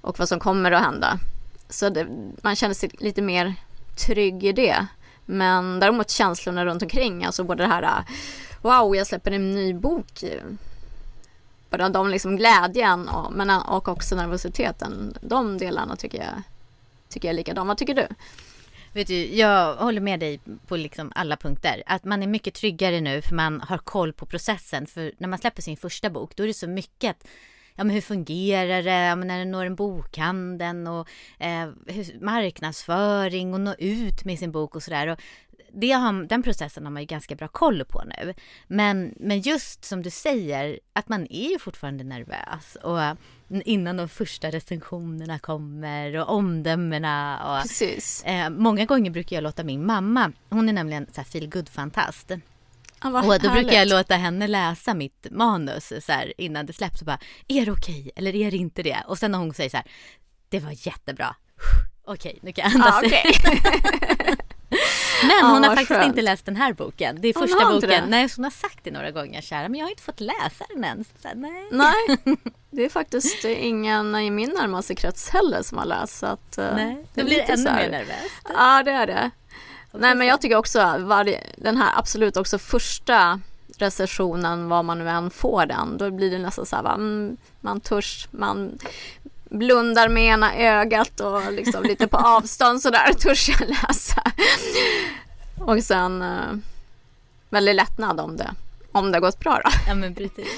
och 0.00 0.18
vad 0.18 0.28
som 0.28 0.40
kommer 0.40 0.72
att 0.72 0.82
hända. 0.82 1.18
Så 1.68 1.88
det, 1.88 2.06
man 2.42 2.56
känner 2.56 2.74
sig 2.74 2.90
lite 2.98 3.22
mer 3.22 3.54
trygg 4.06 4.44
i 4.44 4.52
det. 4.52 4.86
Men 5.24 5.80
däremot 5.80 6.10
känslorna 6.10 6.64
runt 6.64 6.82
omkring, 6.82 7.24
alltså 7.24 7.44
både 7.44 7.62
det 7.62 7.68
här 7.68 7.82
eh, 7.82 8.14
wow, 8.62 8.96
jag 8.96 9.06
släpper 9.06 9.30
en 9.30 9.52
ny 9.52 9.74
bok. 9.74 10.24
Bara 11.70 11.88
de 11.88 12.08
liksom 12.08 12.36
glädjen 12.36 13.08
och, 13.08 13.32
men, 13.32 13.50
eh, 13.50 13.72
och 13.72 13.88
också 13.88 14.16
nervositeten. 14.16 15.14
De 15.20 15.58
delarna 15.58 15.96
tycker 15.96 16.18
jag, 16.18 16.42
tycker 17.12 17.34
jag 17.34 17.48
är. 17.48 17.64
Vad 17.64 17.78
tycker 17.78 17.94
du? 17.94 18.08
Vet 18.92 19.06
du, 19.06 19.26
jag 19.34 19.76
håller 19.76 20.00
med 20.00 20.20
dig 20.20 20.40
på 20.66 20.76
liksom 20.76 21.12
alla 21.14 21.36
punkter. 21.36 21.82
Att 21.86 22.04
man 22.04 22.22
är 22.22 22.26
mycket 22.26 22.54
tryggare 22.54 23.00
nu 23.00 23.22
för 23.22 23.34
man 23.34 23.60
har 23.60 23.78
koll 23.78 24.12
på 24.12 24.26
processen. 24.26 24.86
För 24.86 25.12
när 25.18 25.28
man 25.28 25.38
släpper 25.38 25.62
sin 25.62 25.76
första 25.76 26.10
bok 26.10 26.36
då 26.36 26.42
är 26.42 26.46
det 26.46 26.54
så 26.54 26.68
mycket 26.68 27.16
ja, 27.74 27.84
men 27.84 27.90
hur 27.90 28.00
fungerar 28.00 28.82
det 28.82 29.04
ja, 29.04 29.16
men 29.16 29.28
när 29.28 29.38
det 29.38 29.44
når 29.44 29.66
en 29.66 29.74
bokhandeln 29.74 30.86
och 30.86 31.08
eh, 31.38 31.70
hur, 31.86 32.24
marknadsföring 32.24 33.54
och 33.54 33.60
nå 33.60 33.74
ut 33.78 34.24
med 34.24 34.38
sin 34.38 34.52
bok 34.52 34.76
och 34.76 34.82
sådär. 34.82 35.16
den 36.28 36.42
processen 36.42 36.84
har 36.84 36.90
man 36.90 37.02
ju 37.02 37.06
ganska 37.06 37.34
bra 37.34 37.48
koll 37.48 37.84
på 37.84 38.02
nu. 38.04 38.34
Men, 38.66 39.14
men 39.16 39.40
just 39.40 39.84
som 39.84 40.02
du 40.02 40.10
säger, 40.10 40.80
att 40.92 41.08
man 41.08 41.26
är 41.30 41.50
ju 41.50 41.58
fortfarande 41.58 42.04
nervös. 42.04 42.76
Och 42.82 42.98
innan 43.64 43.96
de 43.96 44.08
första 44.08 44.50
recensionerna 44.50 45.38
kommer 45.38 46.16
och 46.16 46.34
omdömena. 46.34 47.40
Och, 47.44 47.62
Precis. 47.62 48.24
Eh, 48.24 48.50
många 48.50 48.84
gånger 48.84 49.10
brukar 49.10 49.36
jag 49.36 49.42
låta 49.42 49.64
min 49.64 49.86
mamma, 49.86 50.32
hon 50.50 50.68
är 50.68 50.72
nämligen 50.72 51.06
så 51.12 51.20
här 51.20 51.24
feel 51.24 51.66
fantast 51.70 52.32
Ja, 53.02 53.22
och 53.22 53.40
då 53.40 53.50
brukar 53.50 53.72
jag 53.72 53.88
låta 53.88 54.14
henne 54.14 54.46
läsa 54.46 54.94
mitt 54.94 55.26
manus 55.30 55.92
så 56.00 56.12
här, 56.12 56.32
innan 56.38 56.66
det 56.66 56.72
släpps 56.72 57.00
och 57.00 57.06
bara, 57.06 57.18
är 57.48 57.66
det 57.66 57.72
okej 57.72 58.00
okay, 58.00 58.10
eller 58.16 58.34
är 58.34 58.50
det 58.50 58.56
inte 58.56 58.82
det? 58.82 59.04
Och 59.06 59.18
sen 59.18 59.30
när 59.30 59.38
hon 59.38 59.54
säger 59.54 59.70
så 59.70 59.76
här, 59.76 59.86
det 60.48 60.60
var 60.60 60.86
jättebra. 60.86 61.36
Okej, 62.04 62.38
nu 62.42 62.52
kan 62.52 62.64
jag 62.64 62.74
andas. 62.74 63.02
Ja, 63.02 63.08
okay. 63.08 64.36
Men 65.22 65.50
hon 65.50 65.62
ja, 65.62 65.68
har 65.68 65.76
faktiskt 65.76 65.88
skönt. 65.88 66.06
inte 66.06 66.22
läst 66.22 66.46
den 66.46 66.56
här 66.56 66.72
boken. 66.72 67.18
Det 67.20 67.28
är 67.28 67.34
hon 67.34 67.48
första 67.48 67.72
boken. 67.72 68.04
Nej, 68.08 68.28
hon 68.36 68.44
har 68.44 68.50
sagt 68.50 68.78
det 68.82 68.90
några 68.90 69.10
gånger, 69.10 69.40
kära, 69.40 69.68
men 69.68 69.80
jag 69.80 69.86
har 69.86 69.90
inte 69.90 70.02
fått 70.02 70.20
läsa 70.20 70.64
den 70.74 70.84
än. 70.84 71.04
Så, 71.22 71.28
nej. 71.34 71.68
nej, 71.70 72.18
det 72.70 72.84
är 72.84 72.88
faktiskt 72.88 73.44
ingen 73.44 74.16
i 74.16 74.30
min 74.30 74.50
närmaste 74.50 74.94
krets 74.94 75.28
heller 75.30 75.62
som 75.62 75.78
har 75.78 75.84
läst. 75.84 76.18
Så 76.18 76.26
att, 76.26 76.58
eh, 76.58 76.74
nej, 76.74 77.06
då 77.14 77.24
blir 77.24 77.36
det 77.36 77.52
ännu 77.52 77.64
mer 77.64 77.90
nervöst. 77.90 78.46
Ja, 78.54 78.82
det 78.82 78.90
är 78.90 79.06
det. 79.06 79.30
Nej 79.92 80.14
men 80.14 80.26
jag 80.26 80.40
tycker 80.40 80.56
också 80.56 80.96
varje, 80.98 81.40
den 81.56 81.76
här 81.76 81.98
absolut 81.98 82.36
också 82.36 82.58
första 82.58 83.40
recensionen 83.78 84.68
vad 84.68 84.84
man 84.84 84.98
nu 84.98 85.08
än 85.08 85.30
får 85.30 85.66
den 85.66 85.98
då 85.98 86.10
blir 86.10 86.30
det 86.30 86.38
nästan 86.38 86.66
så 86.66 86.76
här 86.76 86.94
mm, 86.94 87.36
man 87.60 87.80
törs, 87.80 88.28
man 88.30 88.78
blundar 89.50 90.08
med 90.08 90.24
ena 90.24 90.56
ögat 90.56 91.20
och 91.20 91.52
liksom 91.52 91.82
lite 91.82 92.06
på 92.06 92.16
avstånd 92.36 92.82
sådär 92.82 93.12
törs 93.12 93.48
jag 93.48 93.68
läsa. 93.68 94.22
Och 95.66 95.82
sen 95.82 96.22
eh, 96.22 96.52
väldigt 97.50 97.74
lättnad 97.74 98.20
om 98.20 98.36
det, 98.36 98.54
om 98.92 99.10
det 99.10 99.16
har 99.16 99.20
gått 99.20 99.40
bra 99.40 99.60
då. 99.64 99.70
Ja 99.86 99.94
men 99.94 100.14
precis. 100.14 100.48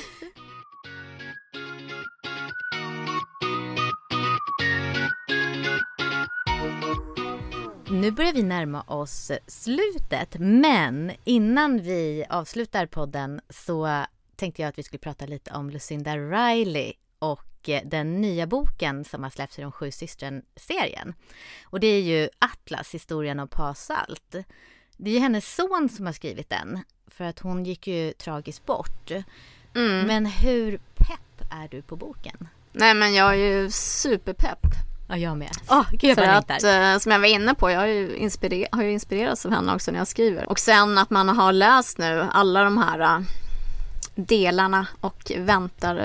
Nu 7.91 8.11
börjar 8.11 8.33
vi 8.33 8.43
närma 8.43 8.83
oss 8.83 9.31
slutet, 9.47 10.37
men 10.39 11.13
innan 11.25 11.79
vi 11.79 12.25
avslutar 12.31 12.87
podden 12.87 13.41
så 13.49 14.05
tänkte 14.37 14.63
jag 14.63 14.69
att 14.69 14.79
vi 14.79 14.83
skulle 14.83 14.99
prata 14.99 15.27
lite 15.27 15.51
om 15.51 15.71
Lucinda 15.71 16.17
Riley 16.17 16.93
och 17.19 17.69
eh, 17.69 17.83
den 17.85 18.21
nya 18.21 18.47
boken 18.47 19.05
som 19.05 19.23
har 19.23 19.31
släppts 19.31 19.59
i 19.59 19.63
de 19.63 19.73
sju 19.73 19.91
systren-serien. 19.91 21.15
Och 21.65 21.81
det 21.81 21.87
är 21.87 22.01
ju 22.01 22.29
Atlas, 22.39 22.95
historien 22.95 23.41
om 23.41 23.49
Pasalt. 23.49 24.37
Det 24.97 25.17
är 25.17 25.21
hennes 25.21 25.55
son 25.55 25.89
som 25.97 26.07
har 26.07 26.13
skrivit 26.13 26.51
den, 26.51 26.81
för 27.07 27.25
att 27.25 27.39
hon 27.39 27.65
gick 27.65 27.87
ju 27.87 28.13
tragiskt 28.13 28.67
bort. 28.67 29.11
Mm. 29.75 30.07
Men 30.07 30.27
hur 30.27 30.79
pepp 30.95 31.51
är 31.51 31.69
du 31.69 31.83
på 31.83 31.97
boken? 31.97 32.49
Nej 32.73 32.95
men 32.95 33.15
jag 33.15 33.31
är 33.31 33.35
ju 33.35 33.71
superpepp. 33.71 34.67
Ja, 35.09 35.17
jag 35.17 35.39
med. 35.39 35.51
Oh, 35.69 35.87
Gud, 35.93 36.15
För 36.15 36.23
att, 36.23 36.51
eh, 36.51 36.99
som 36.99 37.13
jag 37.13 37.19
var 37.19 37.27
inne 37.27 37.55
på, 37.55 37.71
jag 37.71 37.79
har 37.79 37.87
ju, 37.87 38.17
inspirer 38.17 38.69
har 38.73 38.83
ju 38.83 38.93
inspirerats 38.93 39.47
av 39.47 39.53
henne 39.53 39.75
också 39.75 39.91
när 39.91 39.99
jag 39.99 40.09
skriver. 40.09 40.49
Och 40.49 40.59
sen 40.59 40.99
att 40.99 41.11
man 41.11 41.29
har 41.29 41.53
läst 41.53 41.99
nu 41.99 42.29
alla 42.33 42.65
de 42.65 42.79
här 42.79 43.19
uh, 43.19 43.27
delarna 44.15 44.87
och 45.01 45.33
väntar 45.37 45.97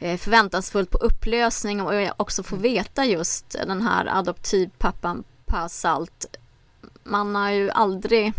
uh, 0.00 0.16
förväntansfullt 0.16 0.90
på 0.90 0.98
upplösning 0.98 1.80
och 1.80 1.92
också 2.16 2.42
få 2.42 2.56
veta 2.56 3.04
just 3.04 3.56
den 3.66 3.82
här 3.82 4.06
adoptivpappan 4.18 5.24
Pasalt. 5.46 6.26
Man 7.04 7.34
har 7.34 7.50
ju 7.50 7.70
aldrig 7.70 8.32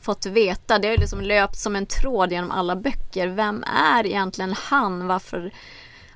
fått 0.00 0.26
veta, 0.26 0.78
det 0.78 0.88
har 0.88 0.92
ju 0.92 1.00
liksom 1.00 1.20
löpt 1.20 1.58
som 1.58 1.76
en 1.76 1.86
tråd 1.86 2.32
genom 2.32 2.50
alla 2.50 2.76
böcker. 2.76 3.28
Vem 3.28 3.64
är 3.64 4.06
egentligen 4.06 4.52
han? 4.52 5.06
Varför 5.06 5.52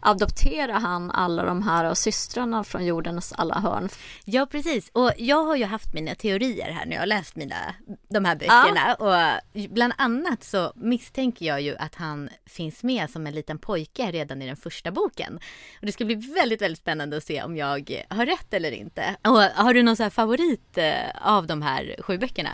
adopterar 0.01 0.81
han 0.81 1.11
alla 1.11 1.45
de 1.45 1.63
här 1.63 1.95
systrarna 1.95 2.65
från 2.65 2.87
jordens 2.87 3.33
alla 3.33 3.55
hörn. 3.55 3.89
Ja 4.25 4.47
precis 4.47 4.91
och 4.93 5.13
jag 5.17 5.45
har 5.45 5.57
ju 5.57 5.65
haft 5.65 5.95
mina 5.95 6.15
teorier 6.15 6.71
här 6.71 6.87
när 6.87 6.93
jag 6.93 7.03
har 7.03 7.07
läst 7.07 7.37
mina, 7.37 7.75
de 8.09 8.25
här 8.25 8.37
böckerna 8.37 8.97
ja. 8.99 9.37
och 9.37 9.71
bland 9.71 9.93
annat 9.97 10.45
så 10.45 10.73
misstänker 10.77 11.47
jag 11.47 11.61
ju 11.61 11.77
att 11.77 11.95
han 11.95 12.29
finns 12.47 12.83
med 12.83 13.11
som 13.11 13.27
en 13.27 13.35
liten 13.35 13.59
pojke 13.59 14.11
redan 14.11 14.43
i 14.43 14.47
den 14.47 14.57
första 14.57 14.91
boken. 14.91 15.41
Och 15.81 15.87
det 15.87 15.93
ska 15.93 16.05
bli 16.05 16.15
väldigt, 16.15 16.63
väldigt 16.63 16.79
spännande 16.79 17.17
att 17.17 17.25
se 17.25 17.43
om 17.43 17.57
jag 17.57 18.05
har 18.09 18.27
rätt 18.27 18.55
eller 18.55 18.71
inte. 18.71 19.17
Och 19.23 19.41
har 19.41 19.75
du 19.75 19.83
någon 19.83 19.97
så 19.97 20.11
favorit 20.11 20.79
eh, 20.79 20.95
av 21.23 21.47
de 21.47 21.63
här 21.63 21.97
sju 21.99 22.19
böckerna? 22.19 22.51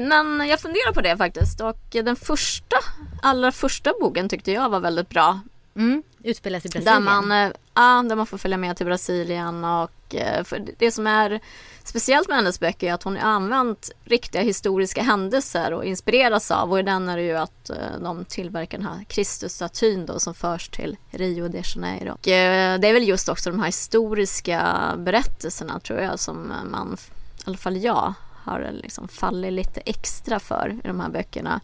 Men 0.00 0.48
jag 0.48 0.60
funderar 0.60 0.92
på 0.92 1.00
det 1.00 1.16
faktiskt 1.16 1.60
och 1.60 1.80
den 1.90 2.16
första, 2.16 2.76
allra 3.22 3.52
första 3.52 3.92
boken 4.00 4.28
tyckte 4.28 4.52
jag 4.52 4.70
var 4.70 4.80
väldigt 4.80 5.08
bra. 5.08 5.40
Mm, 5.76 6.02
utspelas 6.22 6.66
i 6.66 6.68
Brasilien. 6.68 6.94
Där 6.94 7.00
man, 7.00 7.32
eh, 7.32 7.52
ja, 7.74 8.02
där 8.08 8.16
man 8.16 8.26
får 8.26 8.38
följa 8.38 8.56
med 8.56 8.76
till 8.76 8.86
Brasilien 8.86 9.64
och 9.64 10.14
eh, 10.14 10.44
det 10.78 10.92
som 10.92 11.06
är 11.06 11.40
speciellt 11.84 12.28
med 12.28 12.36
hennes 12.36 12.60
böcker 12.60 12.88
är 12.88 12.92
att 12.92 13.02
hon 13.02 13.16
har 13.16 13.30
använt 13.30 13.90
riktiga 14.04 14.42
historiska 14.42 15.02
händelser 15.02 15.72
och 15.72 15.84
inspireras 15.84 16.50
av 16.50 16.72
och 16.72 16.78
i 16.78 16.82
den 16.82 17.08
är 17.08 17.16
det 17.16 17.22
ju 17.22 17.36
att 17.36 17.70
eh, 17.70 17.76
de 18.02 18.24
tillverkar 18.24 18.78
den 18.78 18.86
här 18.86 19.04
Kristusstatyn 19.04 20.06
då 20.06 20.18
som 20.18 20.34
förs 20.34 20.68
till 20.68 20.96
Rio 21.10 21.48
de 21.48 21.62
Janeiro. 21.64 22.12
Och 22.12 22.20
det 22.22 22.88
är 22.88 22.92
väl 22.92 23.08
just 23.08 23.28
också 23.28 23.50
de 23.50 23.58
här 23.58 23.66
historiska 23.66 24.92
berättelserna 24.98 25.80
tror 25.80 26.00
jag 26.00 26.18
som 26.18 26.52
man, 26.70 26.96
i 27.38 27.42
alla 27.44 27.56
fall 27.56 27.76
jag, 27.76 28.14
har 28.44 28.70
liksom 28.72 29.08
fallit 29.08 29.52
lite 29.52 29.80
extra 29.80 30.40
för 30.40 30.80
i 30.84 30.88
de 30.88 31.00
här 31.00 31.08
böckerna. 31.08 31.60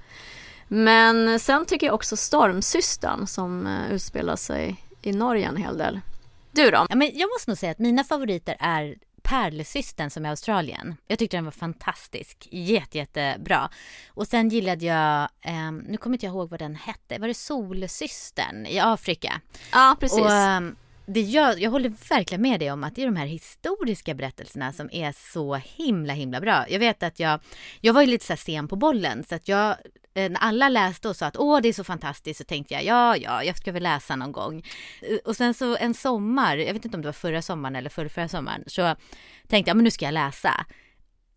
Men 0.68 1.40
sen 1.40 1.66
tycker 1.66 1.87
jag 1.87 1.94
också 1.94 2.16
Stormsystern 2.16 3.26
som 3.26 3.66
uh, 3.66 3.92
utspelar 3.92 4.37
sig 4.37 4.85
i 5.02 5.12
Norge 5.12 5.48
en 5.48 5.57
hel 5.57 5.78
del. 5.78 6.00
Du 6.52 6.70
då? 6.70 6.87
Ja, 6.88 6.96
men 6.96 7.11
jag 7.14 7.28
måste 7.28 7.50
nog 7.50 7.59
säga 7.59 7.72
att 7.72 7.78
mina 7.78 8.04
favoriter 8.04 8.57
är 8.61 8.96
Pärlesystern 9.22 10.11
som 10.11 10.24
är 10.24 10.31
Australien. 10.31 10.96
Jag 11.07 11.18
tyckte 11.18 11.37
den 11.37 11.44
var 11.44 11.52
fantastisk. 11.52 12.48
Jätte, 12.50 12.98
jättebra. 12.98 13.70
Och 14.09 14.26
sen 14.26 14.48
gillade 14.48 14.85
jag, 14.87 15.28
eh, 15.40 15.72
nu 15.72 15.96
kommer 15.96 16.16
inte 16.16 16.26
jag 16.26 16.33
ihåg 16.33 16.50
vad 16.50 16.61
den 16.61 16.74
hette, 16.74 17.18
var 17.18 17.28
det 17.28 17.35
Solsystern 17.35 18.66
i 18.66 18.78
Afrika? 18.78 19.40
Ja, 19.72 19.96
precis. 20.00 20.20
Och, 20.20 20.31
eh, 20.31 20.61
det 21.09 21.21
jag, 21.21 21.61
jag 21.61 21.71
håller 21.71 21.92
verkligen 22.09 22.42
med 22.42 22.61
dig 22.61 22.73
om 22.73 22.85
att 22.85 22.94
det 22.94 23.03
är 23.03 23.07
de 23.07 23.16
här 23.16 23.27
historiska 23.27 24.14
berättelserna 24.14 24.73
som 24.73 24.88
är 24.92 25.14
så 25.33 25.55
himla 25.55 26.12
himla 26.12 26.40
bra. 26.40 26.64
Jag 26.68 26.79
vet 26.79 27.03
att 27.03 27.21
jag, 27.21 27.40
jag 27.81 27.92
var 27.92 28.01
ju 28.01 28.07
lite 28.07 28.27
så 28.27 28.37
sen 28.37 28.68
på 28.68 28.77
bollen 28.77 29.25
så 29.29 29.35
att 29.35 29.49
jag 29.49 29.77
Eh, 30.18 30.31
när 30.31 30.40
alla 30.40 30.68
läste 30.68 31.09
och 31.09 31.16
sa 31.16 31.27
att 31.27 31.37
åh 31.37 31.61
det 31.61 31.68
är 31.68 31.73
så 31.73 31.85
fantastiskt 31.85 32.38
så 32.38 32.44
tänkte 32.44 32.75
jag 32.75 32.85
ja 32.85 33.16
ja 33.16 33.44
jag 33.44 33.57
ska 33.57 33.73
väl 33.73 33.83
läsa 33.83 34.16
någon 34.16 34.33
gång. 34.33 34.62
Eh, 35.03 35.16
och 35.25 35.37
sen 35.37 35.55
så 35.55 35.77
en 35.77 35.94
sommar, 35.94 36.57
jag 36.57 36.75
vet 36.75 36.85
inte 36.85 36.97
om 36.97 37.03
det 37.03 37.09
var 37.09 37.12
förra 37.12 37.42
sommaren 37.42 37.77
eller 37.77 37.90
förra, 37.90 38.09
förra 38.09 38.29
sommaren, 38.29 38.64
så 38.66 38.97
tänkte 39.49 39.71
jag 39.71 39.77
men 39.77 39.85
nu 39.85 39.90
ska 39.90 40.05
jag 40.05 40.14
läsa. 40.14 40.66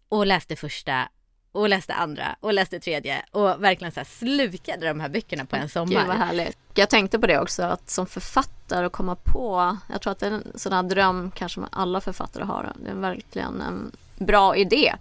Och 0.10 0.28
läste 0.28 0.56
första 0.56 1.10
och 1.52 1.70
läste 1.70 1.94
andra 1.94 2.36
och 2.40 2.54
läste 2.54 2.80
tredje 2.80 3.26
och 3.32 3.64
verkligen 3.64 3.92
så 3.92 4.06
slukade 4.06 4.88
de 4.88 5.00
här 5.00 5.10
böckerna 5.10 5.46
på 5.46 5.56
en 5.56 5.70
sommar. 5.70 6.00
Gud 6.00 6.08
vad 6.08 6.18
härligt. 6.18 6.58
Jag 6.76 6.90
tänkte 6.90 7.20
på 7.20 7.28
det 7.28 7.40
också 7.40 7.64
att 7.64 7.90
som 7.90 8.06
författare 8.06 8.61
där 8.72 8.84
och 8.84 8.92
komma 8.92 9.16
på, 9.16 9.78
jag 9.88 10.02
tror 10.02 10.12
att 10.12 10.20
det 10.20 10.28
är 10.28 10.32
en 10.32 10.52
sån 10.56 10.74
här 10.74 10.84
dröm 10.84 11.32
kanske 11.32 11.62
alla 11.70 12.02
författare 12.02 12.44
har. 12.44 12.74
Det 12.76 12.90
är 12.90 12.96
verkligen 12.96 13.62
en 13.62 13.92
bra 14.18 14.56
idé. 14.56 14.96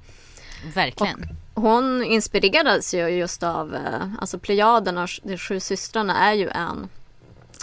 Verkligen. 0.74 1.28
Och 1.54 1.62
hon 1.62 2.04
inspirerades 2.04 2.94
ju 2.94 3.08
just 3.08 3.42
av, 3.42 3.74
eh, 3.74 4.14
alltså 4.20 4.38
Plejaderna, 4.38 5.08
de 5.22 5.38
sju 5.38 5.60
systrarna 5.60 6.18
är 6.18 6.32
ju 6.32 6.48
en 6.48 6.88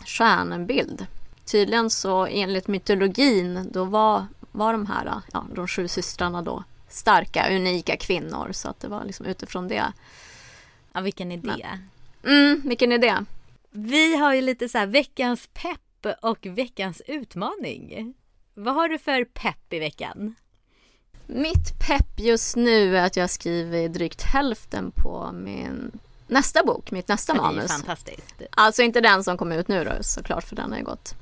stjärnbild. 0.06 1.06
Tydligen 1.46 1.90
så 1.90 2.26
enligt 2.26 2.68
mytologin 2.68 3.70
då 3.72 3.84
var, 3.84 4.26
var 4.52 4.72
de 4.72 4.86
här, 4.86 5.14
ja, 5.34 5.46
de 5.56 5.68
sju 5.68 5.88
systrarna 5.88 6.42
då 6.42 6.64
starka, 6.90 7.56
unika 7.56 7.98
kvinnor. 7.98 8.50
Så 8.52 8.70
att 8.70 8.80
det 8.80 8.88
var 8.88 9.06
liksom 9.06 9.26
utifrån 9.26 9.68
det. 9.68 9.94
Ja, 10.94 11.02
vilken 11.02 11.32
idé. 11.32 11.68
Men, 12.22 12.34
mm, 12.34 12.62
vilken 12.66 12.92
idé. 12.92 13.16
Vi 13.72 14.18
har 14.18 14.34
ju 14.34 14.42
lite 14.42 14.70
så 14.70 14.78
här 14.78 14.86
veckans 14.86 15.50
pepp 15.54 15.82
och 16.22 16.46
veckans 16.46 17.02
utmaning. 17.08 18.14
Vad 18.54 18.76
har 18.76 18.90
du 18.90 19.00
för 19.00 19.26
pepp 19.26 19.74
i 19.74 19.80
veckan? 19.80 20.36
Mitt 21.26 21.80
pepp 21.88 22.20
just 22.20 22.56
nu 22.56 22.98
är 22.98 23.06
att 23.06 23.16
jag 23.16 23.30
skriver 23.30 23.90
drygt 23.90 24.22
hälften 24.22 24.92
på 24.92 25.30
min 25.34 26.00
nästa 26.28 26.64
bok, 26.64 26.92
mitt 26.92 27.08
nästa 27.08 27.34
manus. 27.34 27.68
Det 27.68 27.74
är 27.74 27.78
fantastiskt. 27.78 28.42
Alltså 28.52 28.82
inte 28.82 29.02
den 29.02 29.24
som 29.24 29.38
kom 29.38 29.52
ut 29.52 29.68
nu 29.68 29.84
då 29.84 29.92
såklart 30.02 30.44
för 30.44 30.56
den 30.56 30.72
har 30.72 30.80
ju 30.80 30.86
gått 30.86 31.16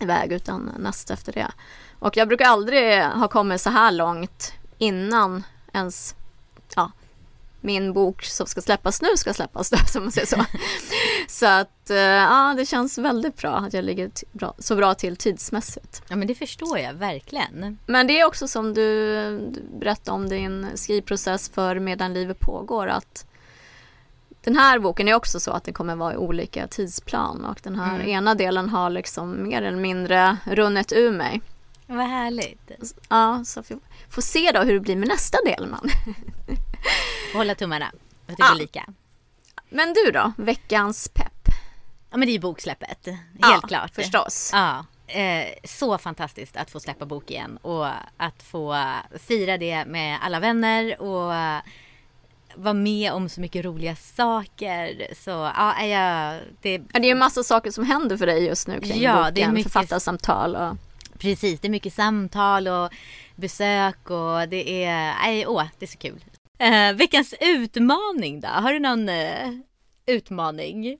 iväg 0.00 0.32
utan 0.32 0.70
nästa 0.78 1.14
efter 1.14 1.32
det. 1.32 1.52
Och 1.98 2.16
jag 2.16 2.28
brukar 2.28 2.46
aldrig 2.46 3.02
ha 3.02 3.28
kommit 3.28 3.60
så 3.60 3.70
här 3.70 3.92
långt 3.92 4.52
innan 4.78 5.44
ens 5.72 6.14
ja, 6.74 6.90
min 7.60 7.92
bok 7.92 8.22
som 8.22 8.46
ska 8.46 8.60
släppas 8.60 9.02
nu 9.02 9.08
ska 9.16 9.34
släppas 9.34 9.70
då, 9.70 9.76
som 9.92 10.02
man 10.02 10.12
säger 10.12 10.26
så. 10.26 10.44
Så 11.26 11.46
att 11.46 11.90
eh, 11.90 11.96
ja, 11.96 12.54
det 12.56 12.66
känns 12.66 12.98
väldigt 12.98 13.36
bra 13.36 13.56
att 13.56 13.72
jag 13.72 13.84
ligger 13.84 14.10
bra, 14.32 14.54
så 14.58 14.76
bra 14.76 14.94
till 14.94 15.16
tidsmässigt. 15.16 16.02
Ja 16.08 16.16
men 16.16 16.28
det 16.28 16.34
förstår 16.34 16.78
jag 16.78 16.94
verkligen. 16.94 17.78
Men 17.86 18.06
det 18.06 18.20
är 18.20 18.26
också 18.26 18.48
som 18.48 18.74
du, 18.74 19.14
du 19.50 19.62
berättade 19.78 20.14
om 20.14 20.28
din 20.28 20.66
skrivprocess 20.74 21.48
för 21.48 21.78
Medan 21.78 22.14
livet 22.14 22.40
pågår 22.40 22.86
att 22.86 23.26
den 24.44 24.56
här 24.56 24.78
boken 24.78 25.08
är 25.08 25.14
också 25.14 25.40
så 25.40 25.50
att 25.50 25.64
det 25.64 25.72
kommer 25.72 25.96
vara 25.96 26.14
i 26.14 26.16
olika 26.16 26.66
tidsplan 26.66 27.44
och 27.44 27.60
den 27.62 27.76
här 27.78 27.94
mm. 27.94 28.08
ena 28.08 28.34
delen 28.34 28.68
har 28.68 28.90
liksom 28.90 29.48
mer 29.48 29.62
eller 29.62 29.78
mindre 29.78 30.36
runnit 30.44 30.92
ur 30.92 31.12
mig. 31.12 31.40
Vad 31.86 32.06
härligt. 32.06 32.70
Ja, 33.08 33.42
så 33.44 33.62
vi 33.68 33.76
får 34.08 34.22
se 34.22 34.52
då 34.54 34.60
hur 34.60 34.74
det 34.74 34.80
blir 34.80 34.96
med 34.96 35.08
nästa 35.08 35.38
del 35.44 35.66
man. 35.66 35.88
Hålla 37.34 37.54
tummarna. 37.54 37.92
Jag 38.26 38.36
tycker 38.36 38.48
ja. 38.48 38.54
lika. 38.54 38.84
Men 39.68 39.92
du 39.92 40.10
då, 40.10 40.32
veckans 40.36 41.08
pepp? 41.08 41.48
Ja 42.10 42.16
men 42.16 42.20
det 42.20 42.30
är 42.30 42.32
ju 42.32 42.40
boksläppet. 42.40 43.06
Helt 43.06 43.16
ja, 43.40 43.60
klart. 43.68 43.94
förstås. 43.94 44.50
Ja. 44.52 44.84
Eh, 45.06 45.46
så 45.64 45.98
fantastiskt 45.98 46.56
att 46.56 46.70
få 46.70 46.80
släppa 46.80 47.06
bok 47.06 47.30
igen 47.30 47.56
och 47.56 47.86
att 48.16 48.42
få 48.42 48.92
fira 49.18 49.58
det 49.58 49.84
med 49.84 50.18
alla 50.22 50.40
vänner 50.40 51.00
och 51.00 51.32
vara 52.56 52.74
med 52.74 53.12
om 53.12 53.28
så 53.28 53.40
mycket 53.40 53.64
roliga 53.64 53.96
saker. 53.96 55.14
Så 55.24 55.30
ja, 55.30 55.84
jag, 55.84 56.40
det... 56.60 56.72
Ja, 56.72 57.00
det 57.00 57.06
är 57.06 57.08
ju 57.08 57.14
massa 57.14 57.42
saker 57.42 57.70
som 57.70 57.84
händer 57.84 58.16
för 58.16 58.26
dig 58.26 58.44
just 58.44 58.68
nu 58.68 58.80
kring 58.80 59.02
ja, 59.02 59.16
boken, 59.16 59.34
det 59.34 59.42
är 59.42 59.52
mycket... 59.52 59.72
författarsamtal 59.72 60.56
och... 60.56 60.76
Precis, 61.18 61.60
det 61.60 61.68
är 61.68 61.70
mycket 61.70 61.92
samtal 61.92 62.68
och 62.68 62.92
besök 63.34 64.10
och 64.10 64.48
det 64.48 64.84
är, 64.84 65.14
nej, 65.22 65.46
åh, 65.46 65.64
det 65.78 65.84
är 65.84 65.88
så 65.88 65.98
kul. 65.98 66.24
Eh, 66.58 66.92
veckans 66.92 67.34
utmaning 67.40 68.40
då? 68.40 68.48
Har 68.48 68.72
du 68.72 68.78
någon 68.78 69.08
eh, 69.08 69.50
utmaning? 70.06 70.98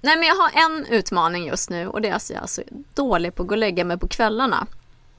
Nej 0.00 0.16
men 0.16 0.22
jag 0.22 0.34
har 0.34 0.50
en 0.54 0.86
utmaning 0.86 1.46
just 1.46 1.70
nu 1.70 1.88
och 1.88 2.00
det 2.00 2.08
är 2.08 2.14
att 2.14 2.30
jag 2.30 2.42
är 2.42 2.46
så 2.46 2.62
dålig 2.94 3.34
på 3.34 3.42
att 3.42 3.48
gå 3.48 3.54
och 3.54 3.58
lägga 3.58 3.84
mig 3.84 3.98
på 3.98 4.08
kvällarna. 4.08 4.66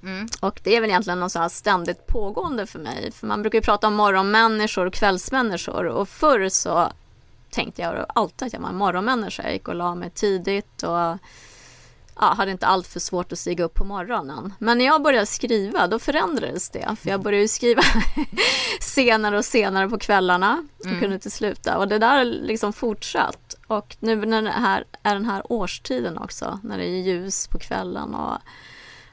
Mm. 0.03 0.27
Och 0.41 0.61
det 0.63 0.75
är 0.75 0.81
väl 0.81 0.89
egentligen 0.89 1.19
något 1.19 1.31
så 1.31 1.39
här 1.39 1.49
ständigt 1.49 2.07
pågående 2.07 2.67
för 2.67 2.79
mig. 2.79 3.11
För 3.11 3.27
man 3.27 3.41
brukar 3.41 3.57
ju 3.57 3.63
prata 3.63 3.87
om 3.87 3.95
morgonmänniskor 3.95 4.85
och 4.85 4.93
kvällsmänniskor 4.93 5.85
och 5.85 6.09
förr 6.09 6.49
så 6.49 6.91
tänkte 7.49 7.81
jag 7.81 8.05
alltid 8.09 8.45
att 8.45 8.53
jag 8.53 8.59
var 8.59 8.69
en 8.69 8.75
morgonmänniska. 8.75 9.43
Jag 9.43 9.53
gick 9.53 9.67
och 9.67 9.75
la 9.75 9.95
mig 9.95 10.09
tidigt 10.09 10.83
och 10.83 11.17
ja, 12.19 12.33
hade 12.33 12.51
inte 12.51 12.67
allt 12.67 12.87
för 12.87 12.99
svårt 12.99 13.31
att 13.31 13.39
stiga 13.39 13.63
upp 13.63 13.73
på 13.73 13.83
morgonen. 13.83 14.53
Men 14.59 14.77
när 14.77 14.85
jag 14.85 15.01
började 15.01 15.25
skriva 15.25 15.87
då 15.87 15.99
förändrades 15.99 16.69
det. 16.69 16.95
För 17.01 17.09
jag 17.09 17.21
började 17.21 17.47
skriva 17.47 17.81
senare 18.79 19.37
och 19.37 19.45
senare 19.45 19.89
på 19.89 19.99
kvällarna 19.99 20.67
och 20.79 20.85
mm. 20.85 20.99
kunde 20.99 21.15
inte 21.15 21.29
sluta. 21.29 21.77
Och 21.77 21.87
det 21.87 21.99
där 21.99 22.25
liksom 22.25 22.73
fortsatt. 22.73 23.55
Och 23.67 23.97
nu 23.99 24.15
när 24.15 24.41
det 24.41 24.51
här 24.51 24.83
är 25.03 25.13
den 25.13 25.25
här 25.25 25.51
årstiden 25.51 26.17
också, 26.17 26.59
när 26.63 26.77
det 26.77 26.85
är 26.85 27.01
ljus 27.01 27.47
på 27.47 27.59
kvällen 27.59 28.15
och 28.15 28.37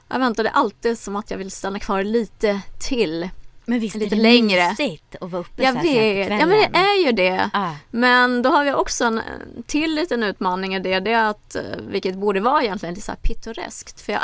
jag 0.09 0.19
väntar, 0.19 0.43
det 0.43 0.49
är 0.49 0.55
alltid 0.55 0.99
som 0.99 1.17
att 1.17 1.31
jag 1.31 1.39
vill 1.39 1.51
stanna 1.51 1.79
kvar 1.79 2.05
lite 2.05 2.61
till. 2.89 3.31
Men 3.65 3.81
visst 3.81 3.97
lite 3.97 4.15
är 4.15 4.17
det 4.17 4.23
längre. 4.23 4.69
mysigt 4.69 5.17
att 5.21 5.31
vara 5.31 5.41
uppe 5.41 5.63
jag 5.63 5.73
så 5.73 5.79
här 5.79 6.15
vet. 6.15 6.31
Ja 6.31 6.47
men 6.47 6.49
det 6.49 6.79
är 6.79 7.07
ju 7.07 7.13
det. 7.13 7.51
Ah. 7.53 7.71
Men 7.91 8.43
då 8.43 8.51
har 8.51 8.65
vi 8.65 8.73
också 8.73 9.05
en 9.05 9.21
till 9.67 9.95
liten 9.95 10.23
utmaning 10.23 10.75
i 10.75 10.79
det. 10.79 11.01
Det 11.01 11.13
är 11.13 11.31
att, 11.31 11.55
eh, 11.55 11.63
vilket 11.89 12.15
borde 12.15 12.41
vara 12.41 12.63
egentligen 12.63 12.95
lite 12.95 13.07
så 13.07 13.13
här 13.13 13.19
pittoreskt. 13.19 14.01
För 14.01 14.13
jag, 14.13 14.23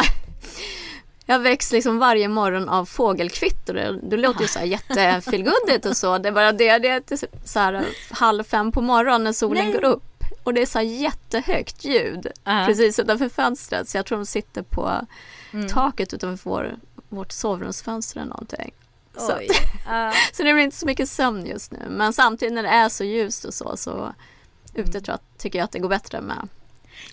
jag 1.27 1.39
väcks 1.39 1.73
liksom 1.73 1.99
varje 1.99 2.29
morgon 2.29 2.69
av 2.69 2.85
fågelkvitter. 2.85 3.99
Det 4.03 4.17
låter 4.17 4.43
ju 4.43 4.49
så 4.49 4.59
här 4.59 4.67
jättefilguddigt 4.67 5.87
och 5.87 5.97
så. 5.97 6.19
Det 6.19 6.29
är 6.29 6.33
bara 6.33 6.53
det, 6.53 6.79
det 6.79 6.89
är 6.89 7.03
så 7.47 7.59
här 7.59 7.87
halv 8.11 8.45
fem 8.45 8.73
på 8.73 8.81
morgonen 8.81 9.25
när 9.25 9.33
solen 9.33 9.65
Nej. 9.65 9.73
går 9.73 9.85
upp. 9.85 10.05
Och 10.43 10.55
det 10.55 10.63
är 10.63 10.67
så 10.67 10.79
här 10.79 10.87
jättehögt 10.87 11.85
ljud 11.85 12.27
uh. 12.27 12.67
precis 12.67 12.99
utanför 12.99 13.29
fönstret. 13.29 13.89
Så 13.89 13.97
jag 13.97 14.07
tror 14.07 14.19
de 14.19 14.27
sitter 14.27 14.63
på 14.63 15.07
mm. 15.53 15.69
taket 15.69 16.15
utanför 16.15 16.51
vår, 16.51 16.77
vårt 17.09 17.33
sovrumsfönster 17.33 18.21
eller 18.21 18.31
någonting. 18.31 18.73
Så, 19.21 19.33
uh. 19.33 20.13
så 20.33 20.43
det 20.43 20.55
blir 20.55 20.65
inte 20.65 20.77
så 20.77 20.87
mycket 20.87 21.09
sömn 21.09 21.47
just 21.47 21.73
nu. 21.73 21.87
Men 21.89 22.13
samtidigt 22.13 22.55
när 22.55 22.63
det 22.63 22.69
är 22.69 22.89
så 22.89 23.05
ljust 23.05 23.45
och 23.45 23.55
så, 23.55 23.77
så 23.77 24.15
ute 24.75 24.81
mm. 24.81 25.03
tror 25.03 25.09
jag, 25.09 25.39
tycker 25.39 25.59
jag 25.59 25.65
att 25.65 25.73
det 25.73 25.79
går 25.79 25.89
bättre 25.89 26.21
med 26.21 26.49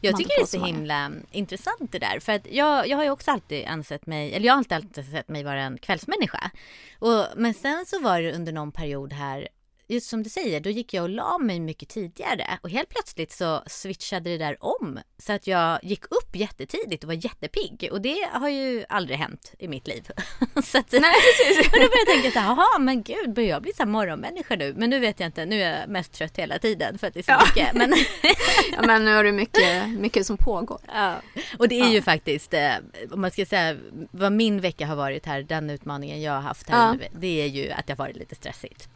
jag 0.01 0.17
tycker 0.17 0.35
det 0.37 0.41
är 0.41 0.59
så 0.59 0.65
himla 0.65 1.11
intressant 1.31 1.91
det 1.91 1.99
där. 1.99 2.19
För 2.19 2.33
att 2.33 2.47
jag, 2.51 2.87
jag 2.87 2.97
har 2.97 3.03
ju 3.03 3.09
också 3.09 3.31
alltid 3.31 3.65
ansett 3.65 4.05
mig, 4.05 4.33
eller 4.33 4.45
jag 4.45 4.53
har 4.53 4.57
alltid, 4.57 4.75
alltid 4.75 5.11
sett 5.11 5.29
mig 5.29 5.43
vara 5.43 5.61
en 5.61 5.77
kvällsmänniska. 5.77 6.51
Och, 6.99 7.25
men 7.35 7.53
sen 7.53 7.85
så 7.87 7.99
var 7.99 8.21
det 8.21 8.33
under 8.33 8.51
någon 8.51 8.71
period 8.71 9.13
här 9.13 9.47
just 9.88 10.10
som 10.10 10.23
du 10.23 10.30
säger, 10.30 10.60
då 10.60 10.69
gick 10.69 10.93
jag 10.93 11.04
och 11.04 11.10
la 11.10 11.38
mig 11.38 11.60
mycket 11.60 11.89
tidigare 11.89 12.60
och 12.62 12.69
helt 12.69 12.89
plötsligt 12.89 13.32
så 13.32 13.63
switchade 13.67 14.30
det 14.30 14.38
där 14.38 14.58
om 14.60 15.00
så 15.17 15.34
att 15.34 15.47
jag 15.47 15.80
gick 15.84 16.06
upp 16.06 16.36
jättetidigt 16.36 17.04
och 17.04 17.08
var 17.08 17.26
jättepigg 17.26 17.89
och 17.91 18.02
det 18.02 18.30
har 18.32 18.50
ju 18.50 18.86
aldrig 18.89 19.17
hänt 19.17 19.54
i 19.60 19.67
mitt 19.67 19.88
liv. 19.88 20.08
så 20.63 20.78
att, 20.78 20.91
Nej, 20.91 21.13
precis. 21.13 21.67
och 21.73 21.80
då 21.80 21.89
började 21.89 21.97
jag 21.97 22.08
tänka 22.08 22.32
så 22.32 22.39
här, 22.39 22.47
jaha 22.47 22.80
men 22.80 23.04
gud, 23.04 23.34
börjar 23.34 23.50
jag 23.50 23.62
bli 23.62 23.73
så 23.73 23.84
här 23.84 23.89
morgonmänniska 23.89 24.56
nu? 24.56 24.73
Men 24.78 24.89
nu 24.89 25.00
vet 25.00 25.19
jag 25.19 25.28
inte, 25.28 25.45
nu 25.45 25.62
är 25.62 25.80
jag 25.80 25.89
mest 25.89 26.13
trött 26.13 26.38
hela 26.38 26.60
tiden 26.60 26.97
för 26.97 27.08
att 27.08 27.13
det 27.13 27.19
är 27.19 27.23
så 27.23 27.32
ja. 27.32 27.43
mycket. 27.45 27.73
Men... 27.73 27.93
ja 28.71 28.82
men 28.88 29.06
nu 29.06 29.15
har 29.15 29.23
du 29.23 29.32
mycket, 29.32 29.89
mycket 29.89 30.26
som 30.26 30.38
pågår. 30.38 30.80
Ja, 30.88 31.15
och 31.58 31.67
det 31.67 31.80
är 31.80 31.86
ja. 31.86 31.91
ju 31.91 32.02
faktiskt, 32.02 32.54
eh, 32.54 32.76
om 33.12 33.21
man 33.21 33.32
ska 33.32 33.45
säga 33.45 33.78
vad 34.12 34.32
min 34.32 34.62
vecka 34.62 34.86
har 34.88 34.95
varit 34.95 35.26
här, 35.26 35.41
den 35.41 35.69
utmaningen 35.69 36.21
jag 36.21 36.34
har 36.34 36.41
haft 36.41 36.69
här, 36.69 36.97
ja. 37.02 37.08
det 37.19 37.41
är 37.41 37.47
ju 37.47 37.71
att 37.71 37.88
det 37.88 37.93
har 37.93 37.97
varit 37.97 38.15
lite 38.15 38.36
stressigt. 38.36 38.89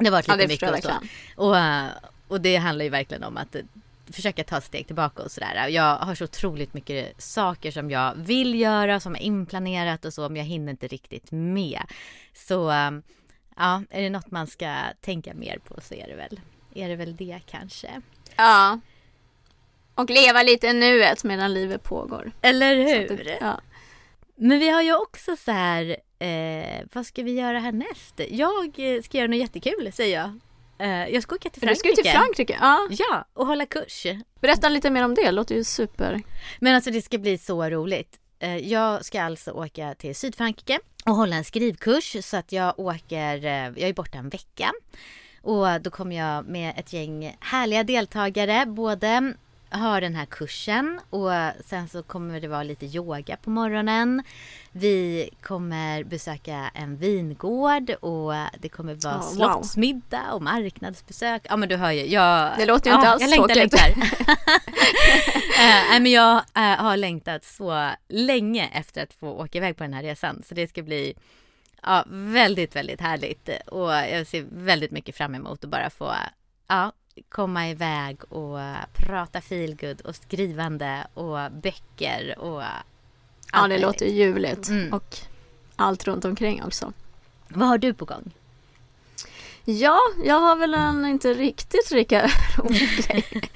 Det 0.00 0.10
varit 0.10 0.28
lite 0.28 0.42
ja, 0.42 0.48
mycket 0.48 0.70
och 0.70 0.82
så. 0.82 0.98
Och, 1.36 1.58
eh, 1.58 1.86
och 2.28 2.40
det 2.40 2.56
handlar 2.56 2.84
ju 2.84 2.90
verkligen 2.90 3.24
om 3.24 3.36
att 3.36 3.54
eh, 3.54 3.62
försöka 4.12 4.44
ta 4.44 4.58
ett 4.58 4.64
steg 4.64 4.86
tillbaka 4.86 5.22
och 5.22 5.30
sådär. 5.30 5.68
Jag 5.68 5.96
har 5.96 6.14
så 6.14 6.24
otroligt 6.24 6.74
mycket 6.74 7.22
saker 7.22 7.70
som 7.70 7.90
jag 7.90 8.14
vill 8.14 8.60
göra, 8.60 9.00
som 9.00 9.14
är 9.14 9.20
inplanerat 9.20 10.04
och 10.04 10.14
så, 10.14 10.28
men 10.28 10.36
jag 10.36 10.44
hinner 10.44 10.70
inte 10.70 10.86
riktigt 10.86 11.30
med. 11.30 11.82
Så 12.34 12.70
eh, 12.70 12.90
ja, 13.56 13.82
är 13.90 14.02
det 14.02 14.10
något 14.10 14.30
man 14.30 14.46
ska 14.46 14.76
tänka 15.00 15.34
mer 15.34 15.58
på 15.58 15.80
så 15.80 15.94
är 15.94 16.06
det 16.08 16.16
väl, 16.16 16.40
är 16.74 16.88
det 16.88 16.96
väl 16.96 17.16
det 17.16 17.40
kanske. 17.46 18.02
Ja. 18.36 18.80
Och 19.94 20.10
leva 20.10 20.42
lite 20.42 20.66
i 20.66 20.72
nuet 20.72 21.24
medan 21.24 21.54
livet 21.54 21.82
pågår. 21.82 22.32
Eller 22.42 22.76
hur? 22.76 23.16
Det, 23.16 23.38
ja. 23.40 23.60
Men 24.34 24.58
vi 24.58 24.68
har 24.68 24.82
ju 24.82 24.94
också 24.94 25.36
så 25.36 25.52
här 25.52 25.96
Eh, 26.20 26.86
vad 26.92 27.06
ska 27.06 27.22
vi 27.22 27.32
göra 27.32 27.58
härnäst? 27.58 28.20
Jag 28.28 28.78
eh, 28.78 29.02
ska 29.02 29.18
göra 29.18 29.28
något 29.28 29.38
jättekul 29.38 29.92
säger 29.92 30.20
jag. 30.20 30.38
Eh, 30.78 31.08
jag 31.14 31.22
ska 31.22 31.34
åka 31.34 31.50
till 31.50 31.62
Frankrike. 31.62 31.88
Du 31.88 31.94
ska 31.94 32.02
till 32.02 32.12
Frankrike? 32.12 32.56
Ja. 32.60 32.88
Ja, 32.90 33.24
och 33.34 33.46
hålla 33.46 33.66
kurs. 33.66 34.06
Berätta 34.40 34.68
lite 34.68 34.90
mer 34.90 35.04
om 35.04 35.14
det, 35.14 35.24
det 35.24 35.32
låter 35.32 35.54
ju 35.54 35.64
super. 35.64 36.22
Men 36.58 36.74
alltså 36.74 36.90
det 36.90 37.02
ska 37.02 37.18
bli 37.18 37.38
så 37.38 37.70
roligt. 37.70 38.18
Eh, 38.38 38.56
jag 38.56 39.04
ska 39.04 39.22
alltså 39.22 39.50
åka 39.50 39.94
till 39.94 40.16
Sydfrankrike 40.16 40.78
och 41.06 41.14
hålla 41.14 41.36
en 41.36 41.44
skrivkurs 41.44 42.16
så 42.24 42.36
att 42.36 42.52
jag 42.52 42.78
åker, 42.78 43.44
eh, 43.44 43.52
jag 43.52 43.80
är 43.88 43.92
borta 43.92 44.18
en 44.18 44.28
vecka. 44.28 44.72
Och 45.42 45.80
då 45.80 45.90
kommer 45.90 46.16
jag 46.16 46.44
med 46.44 46.74
ett 46.76 46.92
gäng 46.92 47.36
härliga 47.40 47.84
deltagare, 47.84 48.66
både 48.66 49.34
har 49.70 50.00
den 50.00 50.14
här 50.14 50.26
kursen 50.26 51.00
och 51.10 51.30
sen 51.64 51.88
så 51.88 52.02
kommer 52.02 52.40
det 52.40 52.48
vara 52.48 52.62
lite 52.62 52.86
yoga 52.86 53.36
på 53.36 53.50
morgonen. 53.50 54.22
Vi 54.72 55.30
kommer 55.42 56.04
besöka 56.04 56.70
en 56.74 56.96
vingård 56.96 57.90
och 57.90 58.32
det 58.58 58.68
kommer 58.68 58.94
vara 58.94 59.14
Oh, 59.14 59.20
wow. 59.20 59.34
slottsmiddag 59.34 60.32
och 60.32 60.42
marknadsbesök. 60.42 61.42
Ja 61.48 61.56
men 61.56 61.68
du 61.68 61.76
hör 61.76 61.90
ju, 61.90 62.06
jag... 62.06 62.52
Det 62.56 62.66
låter 62.66 62.90
ju 62.90 62.96
inte 62.96 63.08
alls 63.08 63.22
jag 63.22 63.30
längtar, 63.30 63.54
tråkigt. 63.54 63.72
längtar. 63.72 64.34
Nej 65.90 66.00
men 66.00 66.12
jag 66.12 66.36
eh, 66.36 66.62
har 66.62 66.96
längtat 66.96 67.44
så 67.44 67.90
länge 68.08 68.68
efter 68.72 69.02
att 69.02 69.12
få 69.12 69.28
åka 69.28 69.58
iväg 69.58 69.76
på 69.76 69.82
den 69.82 69.92
här 69.92 70.02
resan 70.02 70.42
så 70.48 70.54
det 70.54 70.68
ska 70.68 70.82
bli 70.82 71.14
ja, 71.82 72.04
väldigt, 72.08 72.76
väldigt 72.76 73.00
härligt 73.00 73.48
och 73.66 73.90
jag 73.92 74.26
ser 74.26 74.46
väldigt 74.50 74.90
mycket 74.90 75.16
fram 75.16 75.34
emot 75.34 75.64
att 75.64 75.70
bara 75.70 75.90
få 75.90 76.14
ja, 76.68 76.92
komma 77.28 77.68
iväg 77.68 78.32
och 78.32 78.58
prata 78.92 79.40
feelgood 79.40 80.00
och 80.00 80.16
skrivande 80.16 81.06
och 81.14 81.52
böcker 81.52 82.38
och 82.38 82.62
Ja, 83.52 83.68
det 83.68 83.78
låter 83.78 84.06
ju 84.06 84.12
ljuvligt. 84.12 84.68
Mm. 84.68 84.92
Och 84.92 85.16
allt 85.76 86.04
runt 86.04 86.24
omkring 86.24 86.62
också. 86.62 86.92
Vad 87.48 87.68
har 87.68 87.78
du 87.78 87.94
på 87.94 88.04
gång? 88.04 88.32
Ja, 89.64 89.98
jag 90.24 90.40
har 90.40 90.56
väl 90.56 90.74
en 90.74 91.06
inte 91.06 91.34
riktigt 91.34 91.90
lika 91.90 92.30
rolig 92.56 93.06
grej. 93.06 93.50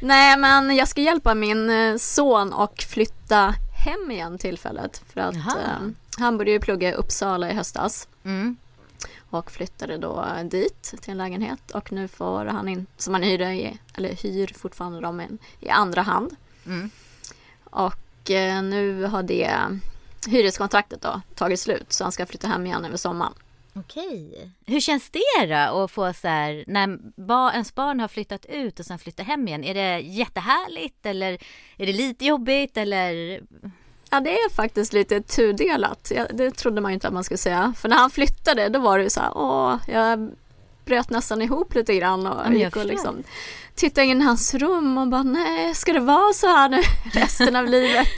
Nej, 0.00 0.36
men 0.36 0.76
jag 0.76 0.88
ska 0.88 1.00
hjälpa 1.00 1.34
min 1.34 1.70
eh, 1.70 1.96
son 1.96 2.52
och 2.52 2.84
flytta 2.88 3.54
hem 3.84 4.10
igen 4.10 4.38
tillfället. 4.38 5.02
För 5.12 5.20
att 5.20 5.34
eh, 5.34 5.88
han 6.18 6.38
började 6.38 6.52
ju 6.52 6.60
plugga 6.60 6.90
i 6.90 6.92
Uppsala 6.92 7.50
i 7.50 7.54
höstas. 7.54 8.08
Mm. 8.24 8.56
Och 9.30 9.50
flyttade 9.50 9.98
då 9.98 10.26
dit 10.44 10.82
till 10.82 11.10
en 11.10 11.18
lägenhet 11.18 11.70
och 11.70 11.92
nu 11.92 12.08
får 12.08 12.44
han 12.44 12.68
in, 12.68 12.86
som 12.96 13.14
han 13.14 13.22
hyr, 13.22 13.40
i, 13.40 13.78
eller 13.94 14.14
hyr 14.14 14.52
fortfarande 14.56 15.00
dem 15.00 15.20
in, 15.20 15.38
i 15.60 15.68
andra 15.68 16.02
hand. 16.02 16.36
Mm. 16.66 16.90
Och 17.64 18.30
eh, 18.30 18.62
nu 18.62 19.04
har 19.04 19.22
det 19.22 19.50
hyreskontraktet 20.28 21.02
då 21.02 21.20
tagit 21.34 21.60
slut 21.60 21.92
så 21.92 22.04
han 22.04 22.12
ska 22.12 22.26
flytta 22.26 22.46
hem 22.48 22.66
igen 22.66 22.84
över 22.84 22.96
sommaren. 22.96 23.32
Okej. 23.74 24.50
Hur 24.66 24.80
känns 24.80 25.10
det 25.10 25.46
då 25.46 25.84
att 25.84 25.90
få 25.90 26.12
så 26.12 26.28
här 26.28 26.64
när 26.66 27.52
ens 27.52 27.74
barn 27.74 28.00
har 28.00 28.08
flyttat 28.08 28.46
ut 28.46 28.80
och 28.80 28.86
sen 28.86 28.98
flyttar 28.98 29.24
hem 29.24 29.48
igen? 29.48 29.64
Är 29.64 29.74
det 29.74 30.00
jättehärligt 30.00 31.06
eller 31.06 31.32
är 31.76 31.86
det 31.86 31.92
lite 31.92 32.24
jobbigt 32.24 32.76
eller? 32.76 33.40
Ja 34.10 34.20
det 34.20 34.30
är 34.40 34.50
faktiskt 34.50 34.92
lite 34.92 35.20
tudelat. 35.22 36.12
Det 36.34 36.50
trodde 36.50 36.80
man 36.80 36.92
inte 36.92 37.08
att 37.08 37.14
man 37.14 37.24
skulle 37.24 37.38
säga. 37.38 37.74
För 37.76 37.88
när 37.88 37.96
han 37.96 38.10
flyttade 38.10 38.68
då 38.68 38.78
var 38.78 38.98
det 38.98 39.04
ju 39.04 39.10
så 39.10 39.20
här, 39.20 39.30
åh, 39.34 39.76
jag 39.88 40.30
bröt 40.84 41.10
nästan 41.10 41.42
ihop 41.42 41.74
lite 41.74 41.94
grann 41.94 42.26
och 42.26 42.40
Ja, 42.46 42.52
gick 42.52 42.76
och 42.76 42.84
liksom 42.86 43.22
tittade 43.74 44.06
in 44.06 44.20
i 44.20 44.24
hans 44.24 44.54
rum 44.54 44.98
och 44.98 45.08
bara 45.08 45.22
nej, 45.22 45.74
ska 45.74 45.92
det 45.92 46.00
vara 46.00 46.32
så 46.32 46.46
här 46.46 46.68
nu 46.68 46.80
resten 47.20 47.56
av 47.56 47.66
livet? 47.66 48.08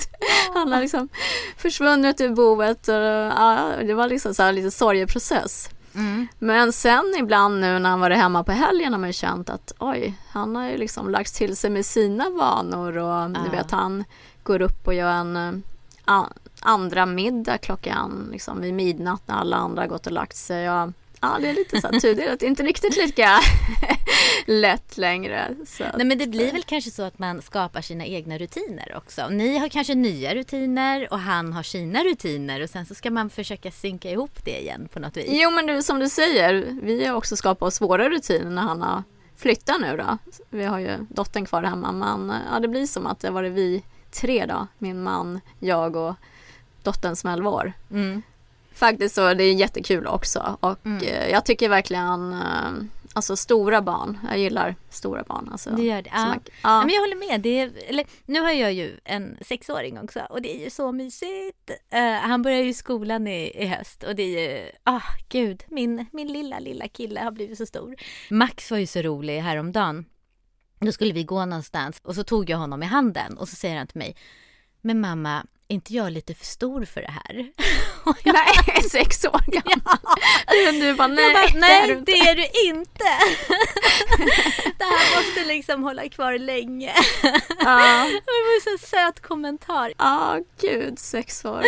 Han 0.55 0.72
har 0.72 0.81
liksom 0.81 1.09
försvunnit 1.57 2.20
ur 2.20 2.28
boet 2.35 2.88
och 2.88 2.94
ja, 2.94 3.70
det 3.83 3.94
var 3.94 4.09
liksom 4.09 4.35
så 4.35 4.42
här 4.42 4.52
lite 4.52 4.70
sorgeprocess. 4.70 5.68
Mm. 5.94 6.28
Men 6.38 6.72
sen 6.72 7.14
ibland 7.18 7.61
nu 7.61 7.78
när 7.78 7.90
han 7.90 8.00
varit 8.00 8.18
hemma 8.18 8.44
på 8.44 8.52
helgen 8.52 8.92
har 8.92 9.00
man 9.00 9.09
ju 9.09 9.12
känt 9.12 9.50
att 9.50 9.72
oj, 9.78 10.14
han 10.31 10.57
har 10.57 10.68
ju 10.68 10.76
liksom 10.76 11.11
lagt 11.11 11.35
till 11.35 11.57
sig 11.57 11.70
med 11.70 11.87
sina 11.87 12.31
vanor 12.31 12.96
och 12.98 13.31
du 13.31 13.40
Ja. 13.44 13.50
vet 13.50 13.70
han 13.70 14.05
går 14.42 14.62
upp 14.62 14.87
och 14.87 14.94
gör 14.94 15.11
en 15.11 15.37
eh, 15.37 15.52
andra 16.60 17.06
middag 17.06 17.58
klockan 17.58 18.28
liksom 18.32 18.60
vid 18.60 18.74
midnatt 18.74 19.22
när 19.26 19.34
alla 19.34 19.56
andra 19.56 19.82
har 19.82 19.88
gått 19.88 20.06
och 20.06 20.12
lagt 20.12 20.36
sig. 20.36 20.70
Och, 20.70 20.92
ja, 21.20 21.38
det 21.40 21.48
är 21.48 21.54
lite 21.54 21.80
så 21.80 21.88
tudelat, 22.00 22.42
inte 22.42 22.62
riktigt 22.62 22.96
lika 22.96 23.40
lätt 24.46 24.98
längre. 24.98 25.54
Så 25.66 25.84
Nej 25.96 26.06
men 26.06 26.18
det 26.18 26.26
blir 26.26 26.52
väl 26.52 26.62
kanske 26.62 26.90
så 26.90 27.02
att 27.02 27.18
man 27.18 27.42
skapar 27.42 27.80
sina 27.80 28.06
egna 28.06 28.38
rutiner 28.38 28.94
också. 28.96 29.28
Ni 29.28 29.58
har 29.58 29.68
kanske 29.68 29.94
nya 29.94 30.34
rutiner 30.34 31.08
och 31.12 31.18
han 31.18 31.52
har 31.52 31.62
sina 31.62 32.04
rutiner 32.04 32.62
och 32.62 32.70
sen 32.70 32.86
så 32.86 32.94
ska 32.94 33.10
man 33.10 33.30
försöka 33.30 33.70
synka 33.70 34.10
ihop 34.10 34.44
det 34.44 34.60
igen 34.60 34.88
på 34.92 35.00
något 35.00 35.16
vis. 35.16 35.26
Jo 35.28 35.50
men 35.50 35.66
du, 35.66 35.82
som 35.82 35.98
du 35.98 36.08
säger, 36.08 36.78
vi 36.82 37.06
har 37.06 37.16
också 37.16 37.36
skapat 37.36 37.66
oss 37.66 37.80
våra 37.80 38.08
rutiner 38.08 38.50
när 38.50 38.62
han 38.62 38.82
har 38.82 39.02
flyttat 39.36 39.80
nu 39.80 39.96
då. 39.96 40.18
Vi 40.50 40.64
har 40.64 40.78
ju 40.78 41.06
dottern 41.08 41.46
kvar 41.46 41.62
hemma 41.62 41.92
men 41.92 42.32
ja, 42.52 42.60
det 42.60 42.68
blir 42.68 42.86
som 42.86 43.06
att 43.06 43.20
det 43.20 43.30
var 43.30 43.42
det 43.42 43.50
vi 43.50 43.82
tre 44.12 44.46
då. 44.46 44.66
Min 44.79 45.03
man, 45.03 45.40
jag 45.61 45.96
och 45.96 46.14
dottern 46.83 47.16
som 47.16 47.31
är 47.31 47.35
11 47.35 47.51
år. 47.51 47.72
Mm. 47.90 48.22
Faktiskt 48.75 49.14
så 49.14 49.35
det 49.35 49.44
är 49.44 49.53
jättekul 49.55 50.07
också 50.07 50.57
och 50.61 50.87
Mm. 50.87 51.03
eh, 51.05 51.29
jag 51.31 51.44
tycker 51.44 51.68
verkligen 51.68 52.33
eh, 52.33 52.72
Alltså 53.14 53.37
stora 53.37 53.83
barn, 53.83 54.18
jag 54.29 54.38
gillar 54.38 54.75
stora 54.90 55.22
barn. 55.22 55.48
Alltså, 55.53 55.70
Det 55.70 55.83
gör 55.83 56.03
det. 56.03 56.11
Ja. 56.12 56.27
man- 56.27 56.40
Ja. 56.62 56.81
men 56.85 56.94
jag 56.94 57.01
håller 57.01 57.29
med. 57.29 57.40
Det 57.40 57.59
är, 57.61 57.72
eller, 57.88 58.05
nu 58.27 58.40
har 58.40 58.51
jag 58.51 58.72
ju 58.72 58.96
en 59.05 59.37
sexåring 59.46 59.98
också 60.01 60.20
och 60.31 60.42
det 60.42 60.57
är 60.57 60.64
ju 60.64 60.70
så 60.70 60.92
mysigt. 60.92 61.70
Eh, 61.90 62.12
han 62.12 62.42
börjar 62.42 62.62
ju 62.62 62.75
skolan 62.75 63.27
i, 63.27 63.53
i 63.62 63.66
höst 63.66 64.03
och 64.03 64.14
det 64.16 64.22
är 64.22 64.57
ju, 64.64 64.70
ah 64.85 65.03
gud, 65.29 65.62
min, 65.68 66.07
min 66.12 66.29
lilla, 66.33 66.59
lilla 66.59 66.88
kille 66.88 67.20
har 67.20 67.31
blivit 67.31 67.59
så 67.59 67.66
stor. 67.66 67.94
Max 68.31 68.70
var 68.70 68.79
ju 68.79 68.87
så 68.87 69.03
rolig 69.03 69.40
häromdagen. 69.40 70.05
Då 70.84 70.92
skulle 70.92 71.12
vi 71.12 71.24
gå 71.24 71.44
någonstans 71.44 72.00
och 72.04 72.14
så 72.14 72.24
tog 72.24 72.50
jag 72.50 72.58
honom 72.58 72.82
i 72.82 72.86
handen 72.86 73.38
och 73.38 73.48
så 73.48 73.56
säger 73.56 73.76
han 73.76 73.86
till 73.86 73.98
mig, 73.98 74.16
men 74.80 75.00
mamma, 75.00 75.46
inte 75.72 75.94
jag 75.94 76.12
lite 76.12 76.35
för 76.35 76.44
stor 76.46 76.85
för 76.85 77.00
det 77.00 77.11
här? 77.11 77.50
Jag, 78.24 78.35
Nej, 78.35 78.82
sex 78.90 79.24
år 79.24 79.40
gammal. 79.46 79.98
Men 80.66 80.80
du 80.80 80.94
bara, 80.94 81.08
nej, 81.08 81.24
jag 81.24 81.35
bara, 81.35 81.46
det 81.46 81.56
är 81.56 81.61
nej 81.61 81.87
du 81.87 81.92
inte." 81.98 82.12
det 82.12 82.18
är 82.18 82.35
du 82.37 82.68
inte. 82.68 83.04
det 84.78 84.85
här 84.85 85.16
måste 85.16 85.44
liksom 85.44 85.82
hålla 85.82 86.08
kvar 86.08 86.38
länge. 86.38 86.92
Ja. 87.58 88.08
Det 88.08 88.38
var 88.42 88.54
en 88.72 88.78
så 88.78 88.87
söt 88.87 89.20
kommentar. 89.22 89.92
Ja, 89.98 90.38
gud, 90.61 90.98
sex 90.98 91.44
år. 91.44 91.62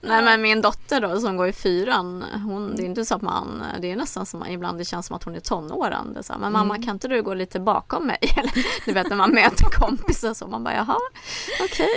Nej, 0.00 0.22
men 0.22 0.42
min 0.42 0.60
dotter 0.62 1.00
då 1.00 1.20
som 1.20 1.36
går 1.36 1.48
i 1.48 1.52
fyran, 1.52 2.24
hon, 2.44 2.76
det 2.76 2.82
är 2.82 2.86
inte 2.86 3.04
så 3.04 3.14
att 3.14 3.22
man, 3.22 3.64
det 3.80 3.90
är 3.90 3.96
nästan 3.96 4.26
som 4.26 4.46
ibland 4.46 4.78
det 4.78 4.84
känns 4.84 5.06
som 5.06 5.16
att 5.16 5.24
hon 5.24 5.34
är 5.34 5.40
tonåren. 5.40 6.12
Det 6.12 6.18
är 6.18 6.22
så 6.22 6.32
här, 6.32 6.40
men 6.40 6.52
mamma 6.52 6.74
Mm. 6.74 6.86
kan 6.86 6.96
inte 6.96 7.08
du 7.08 7.22
gå 7.22 7.34
lite 7.34 7.60
bakom 7.60 8.06
mig? 8.06 8.18
Eller, 8.36 8.52
du 8.84 8.92
vet 8.92 9.08
när 9.08 9.16
man 9.16 9.30
möter 9.34 9.64
kompisar 9.64 10.34
så, 10.34 10.46
man 10.46 10.64
bara 10.64 10.74
jaha, 10.74 10.96
okej. 11.60 11.88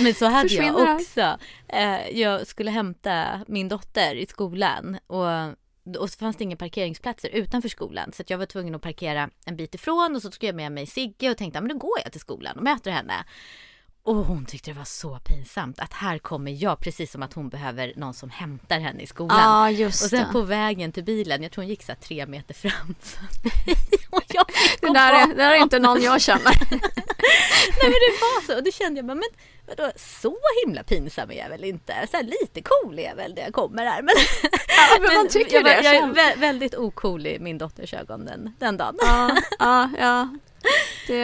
Men 0.00 0.14
så 0.14 0.26
hade 0.26 0.48
Försvinner 0.48 0.63
jag 0.66 0.94
också. 0.94 1.38
Eh, 1.68 2.18
jag 2.18 2.46
skulle 2.46 2.70
hämta 2.70 3.40
min 3.46 3.68
dotter 3.68 4.14
i 4.14 4.26
skolan 4.26 4.98
och 5.06 5.56
och 5.98 6.10
så 6.10 6.18
fanns 6.18 6.36
det 6.36 6.44
inga 6.44 6.56
parkeringsplatser 6.56 7.28
utanför 7.28 7.68
skolan 7.68 8.12
så 8.12 8.22
jag 8.26 8.38
var 8.38 8.46
tvungen 8.46 8.74
att 8.74 8.82
parkera 8.82 9.30
en 9.46 9.56
bit 9.56 9.74
ifrån 9.74 10.16
och 10.16 10.22
så 10.22 10.30
tog 10.30 10.44
jag 10.44 10.54
med 10.54 10.72
mig 10.72 10.86
Sigge 10.86 11.30
och 11.30 11.36
tänkte 11.36 11.58
att 11.58 11.68
då 11.68 11.76
går 11.76 11.98
jag 12.02 12.12
till 12.12 12.20
skolan 12.20 12.56
och 12.56 12.64
möter 12.64 12.90
henne. 12.90 13.24
Och 14.06 14.16
hon 14.16 14.44
tyckte 14.44 14.70
det 14.70 14.78
var 14.78 14.84
så 14.84 15.18
pinsamt 15.24 15.78
att 15.80 15.92
här 15.92 16.18
kommer 16.18 16.52
jag 16.52 16.80
precis 16.80 17.12
som 17.12 17.22
att 17.22 17.32
hon 17.32 17.48
behöver 17.48 17.92
någon 17.96 18.14
som 18.14 18.30
hämtar 18.30 18.80
henne 18.80 19.02
i 19.02 19.06
skolan. 19.06 19.74
Just 19.74 20.04
och 20.04 20.10
sen 20.10 20.26
det. 20.26 20.32
på 20.32 20.40
vägen 20.40 20.92
till 20.92 21.04
bilen, 21.04 21.42
jag 21.42 21.52
tror 21.52 21.62
hon 21.62 21.68
gick 21.68 21.82
så 21.82 21.92
tre 22.00 22.26
meter 22.26 22.54
framför 22.54 23.22
mig. 23.42 23.76
Och 24.10 24.22
jag 24.28 24.44
Det 24.80 24.92
där, 24.92 25.12
är, 25.12 25.26
det 25.26 25.34
där 25.34 25.50
är 25.50 25.56
inte 25.56 25.78
någon 25.78 26.02
jag 26.02 26.20
känner. 26.20 26.54
Nej 27.80 27.90
men 27.90 27.90
det 27.90 28.20
var 28.20 28.42
så 28.46 28.56
och 28.56 28.64
då 28.64 28.70
kände 28.70 28.98
jag 28.98 29.06
bara, 29.06 29.14
men 29.14 29.28
vadå, 29.66 29.92
så 29.96 30.36
himla 30.64 30.82
pinsam 30.82 31.30
är 31.30 31.34
jag 31.34 31.48
väl 31.48 31.64
inte? 31.64 31.94
Så 32.10 32.16
här, 32.16 32.24
lite 32.24 32.62
cool 32.62 32.98
är 32.98 33.02
jag 33.02 33.14
väl 33.16 33.34
när 33.34 33.42
jag 33.42 33.52
kommer 33.54 33.84
här. 33.86 34.02
Men, 34.02 34.14
Ja, 34.68 34.98
men 35.00 35.14
man 35.14 35.28
tycker 35.30 35.54
jag, 35.56 35.64
det 35.64 35.74
jag 35.82 35.84
är 35.96 36.00
själv. 36.00 36.14
vä- 36.16 36.38
väldigt 36.40 36.74
ocool 36.74 37.26
i 37.26 37.38
min 37.38 37.58
dotters 37.58 37.94
ögon 37.94 38.24
den, 38.24 38.54
den 38.58 38.76
dagen. 38.76 38.96
Ja, 39.00 39.36
ja, 39.58 39.90
ja. 39.98 40.28
Det 41.06 41.22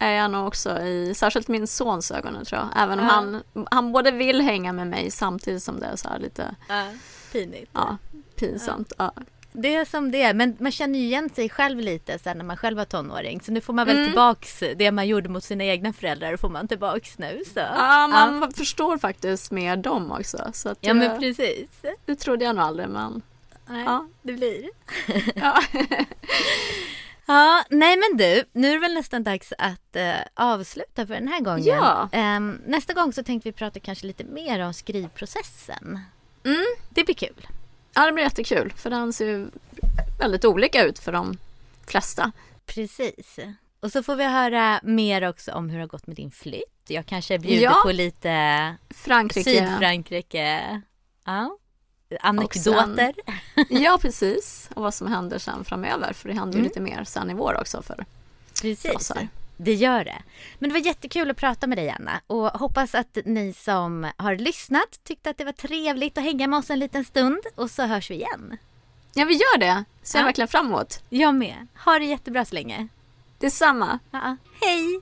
är 0.00 0.12
jag 0.12 0.30
nog 0.30 0.46
också 0.46 0.78
i, 0.80 1.14
särskilt 1.16 1.48
min 1.48 1.66
sons 1.66 2.10
ögon 2.10 2.44
tror 2.44 2.60
jag. 2.60 2.82
Även 2.84 3.00
om 3.00 3.06
Ja. 3.06 3.12
han, 3.12 3.42
han 3.70 3.92
både 3.92 4.10
vill 4.10 4.40
hänga 4.40 4.72
med 4.72 4.86
mig 4.86 5.10
samtidigt 5.10 5.62
som 5.62 5.80
det 5.80 5.86
är 5.86 5.96
så 5.96 6.08
här 6.08 6.18
lite 6.18 6.54
Ja, 6.68 6.86
pinigt. 7.32 7.70
ja, 7.74 7.96
pinsamt. 8.36 8.92
Ja. 8.98 9.12
Det 9.60 9.74
är 9.74 9.84
som 9.84 10.10
det 10.10 10.22
är, 10.22 10.34
men 10.34 10.56
man 10.60 10.72
känner 10.72 10.98
ju 10.98 11.04
igen 11.04 11.30
sig 11.34 11.48
själv 11.48 11.80
lite 11.80 12.18
sen 12.18 12.38
när 12.38 12.44
man 12.44 12.56
själv 12.56 12.76
var 12.76 12.84
tonåring. 12.84 13.40
Så 13.40 13.52
nu 13.52 13.60
får 13.60 13.72
man 13.72 13.86
väl 13.86 13.96
Mm. 13.96 14.08
tillbaks 14.08 14.62
det 14.76 14.92
man 14.92 15.06
gjorde 15.08 15.28
mot 15.28 15.44
sina 15.44 15.64
egna 15.64 15.92
föräldrar 15.92 16.36
får 16.36 16.48
man 16.48 16.68
tillbaks 16.68 17.18
nu. 17.18 17.42
Så. 17.54 17.60
Ja, 17.60 18.06
man 18.06 18.52
förstår 18.52 18.98
faktiskt 18.98 19.50
mer 19.50 19.76
dem 19.76 20.12
också. 20.12 20.50
Så 20.52 20.68
att 20.68 20.78
ja 20.80 20.94
men 20.94 21.08
det, 21.12 21.18
precis. 21.18 21.68
det 22.04 22.14
trodde 22.16 22.44
jag 22.44 22.56
nog 22.56 22.64
aldrig 22.64 22.88
men 22.88 23.22
Nej, 23.70 23.84
Ja. 23.84 24.06
det 24.22 24.32
blir. 24.32 24.68
ja. 25.34 25.62
Ja, 27.26 27.64
nej 27.70 27.96
men 27.96 28.16
du, 28.18 28.44
nu 28.52 28.68
är 28.68 28.72
det 28.72 28.78
väl 28.78 28.94
nästan 28.94 29.24
dags 29.24 29.52
att 29.58 29.96
eh, 29.96 30.14
avsluta 30.34 31.06
för 31.06 31.14
den 31.14 31.28
här 31.28 31.40
gången. 31.40 31.64
Ja. 31.64 32.08
Ehm, 32.12 32.60
nästa 32.66 32.92
gång 32.92 33.12
så 33.12 33.22
tänkte 33.22 33.48
vi 33.48 33.52
prata 33.52 33.80
kanske 33.80 34.06
lite 34.06 34.24
mer 34.24 34.60
om 34.66 34.74
skrivprocessen. 34.74 36.00
Mm. 36.44 36.64
Det 36.90 37.04
blir 37.04 37.14
kul. 37.14 37.46
Ja, 37.94 38.06
det 38.06 38.12
blir 38.12 38.24
jättekul 38.24 38.72
för 38.76 38.90
den 38.90 39.12
ser 39.12 39.26
ju 39.26 39.46
väldigt 40.18 40.44
olika 40.44 40.84
ut 40.84 40.98
för 40.98 41.12
de 41.12 41.38
flesta. 41.86 42.32
Precis. 42.66 43.38
Och 43.80 43.92
så 43.92 44.02
får 44.02 44.16
vi 44.16 44.24
höra 44.24 44.80
mer 44.82 45.28
också 45.28 45.52
om 45.52 45.68
hur 45.70 45.76
det 45.78 45.82
har 45.82 45.88
gått 45.88 46.06
med 46.06 46.16
din 46.16 46.30
flytt. 46.30 46.64
Jag 46.88 47.06
kanske 47.06 47.38
bjuder 47.38 47.64
Ja. 47.64 47.80
på 47.84 47.92
lite 47.92 48.74
Frankrike. 48.90 49.50
Sydfrankrike. 49.50 50.80
Ja. 51.24 51.58
Anekdoter. 52.20 53.14
Ja, 53.68 53.98
precis. 54.02 54.70
Och 54.74 54.82
vad 54.82 54.94
som 54.94 55.06
händer 55.12 55.38
sen 55.38 55.64
framöver 55.64 56.12
för 56.12 56.28
det 56.28 56.34
händer 56.34 56.52
ju 56.58 56.60
Mm. 56.60 56.68
lite 56.68 56.80
mer 56.80 57.04
sen 57.04 57.30
i 57.30 57.34
vår 57.34 57.60
också 57.60 57.82
för, 57.82 57.94
för 57.94 58.02
oss 58.04 58.60
Precis. 58.60 59.10
här. 59.14 59.28
Det 59.60 59.74
gör 59.74 60.04
det. 60.04 60.22
Men 60.58 60.70
det 60.70 60.74
var 60.74 60.86
jättekul 60.86 61.30
att 61.30 61.36
prata 61.36 61.66
med 61.66 61.78
dig 61.78 61.90
Anna 61.90 62.20
och 62.26 62.48
hoppas 62.48 62.94
att 62.94 63.18
ni 63.24 63.52
som 63.52 64.10
har 64.16 64.36
lyssnat 64.36 65.00
tyckte 65.04 65.30
att 65.30 65.38
det 65.38 65.44
var 65.44 65.52
trevligt 65.52 66.18
att 66.18 66.24
hänga 66.24 66.46
med 66.46 66.58
oss 66.58 66.70
en 66.70 66.78
liten 66.78 67.04
stund 67.04 67.40
och 67.54 67.70
så 67.70 67.82
hörs 67.82 68.10
vi 68.10 68.14
igen. 68.14 68.58
Ja 69.14 69.24
vi 69.24 69.34
gör 69.34 69.58
det. 69.58 69.84
Ser 70.02 70.18
ja. 70.18 70.24
verkligen 70.24 70.48
fram 70.48 70.66
emot. 70.66 71.02
Jag 71.08 71.34
med. 71.34 71.66
Ha 71.84 71.98
det 71.98 72.04
jättebra 72.04 72.44
så 72.44 72.54
länge. 72.54 72.88
Detsamma. 73.38 73.98
Ja. 74.10 74.36
Hej! 74.60 75.00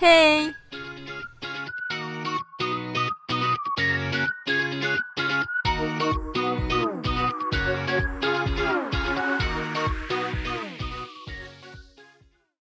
Hej! 0.00 0.54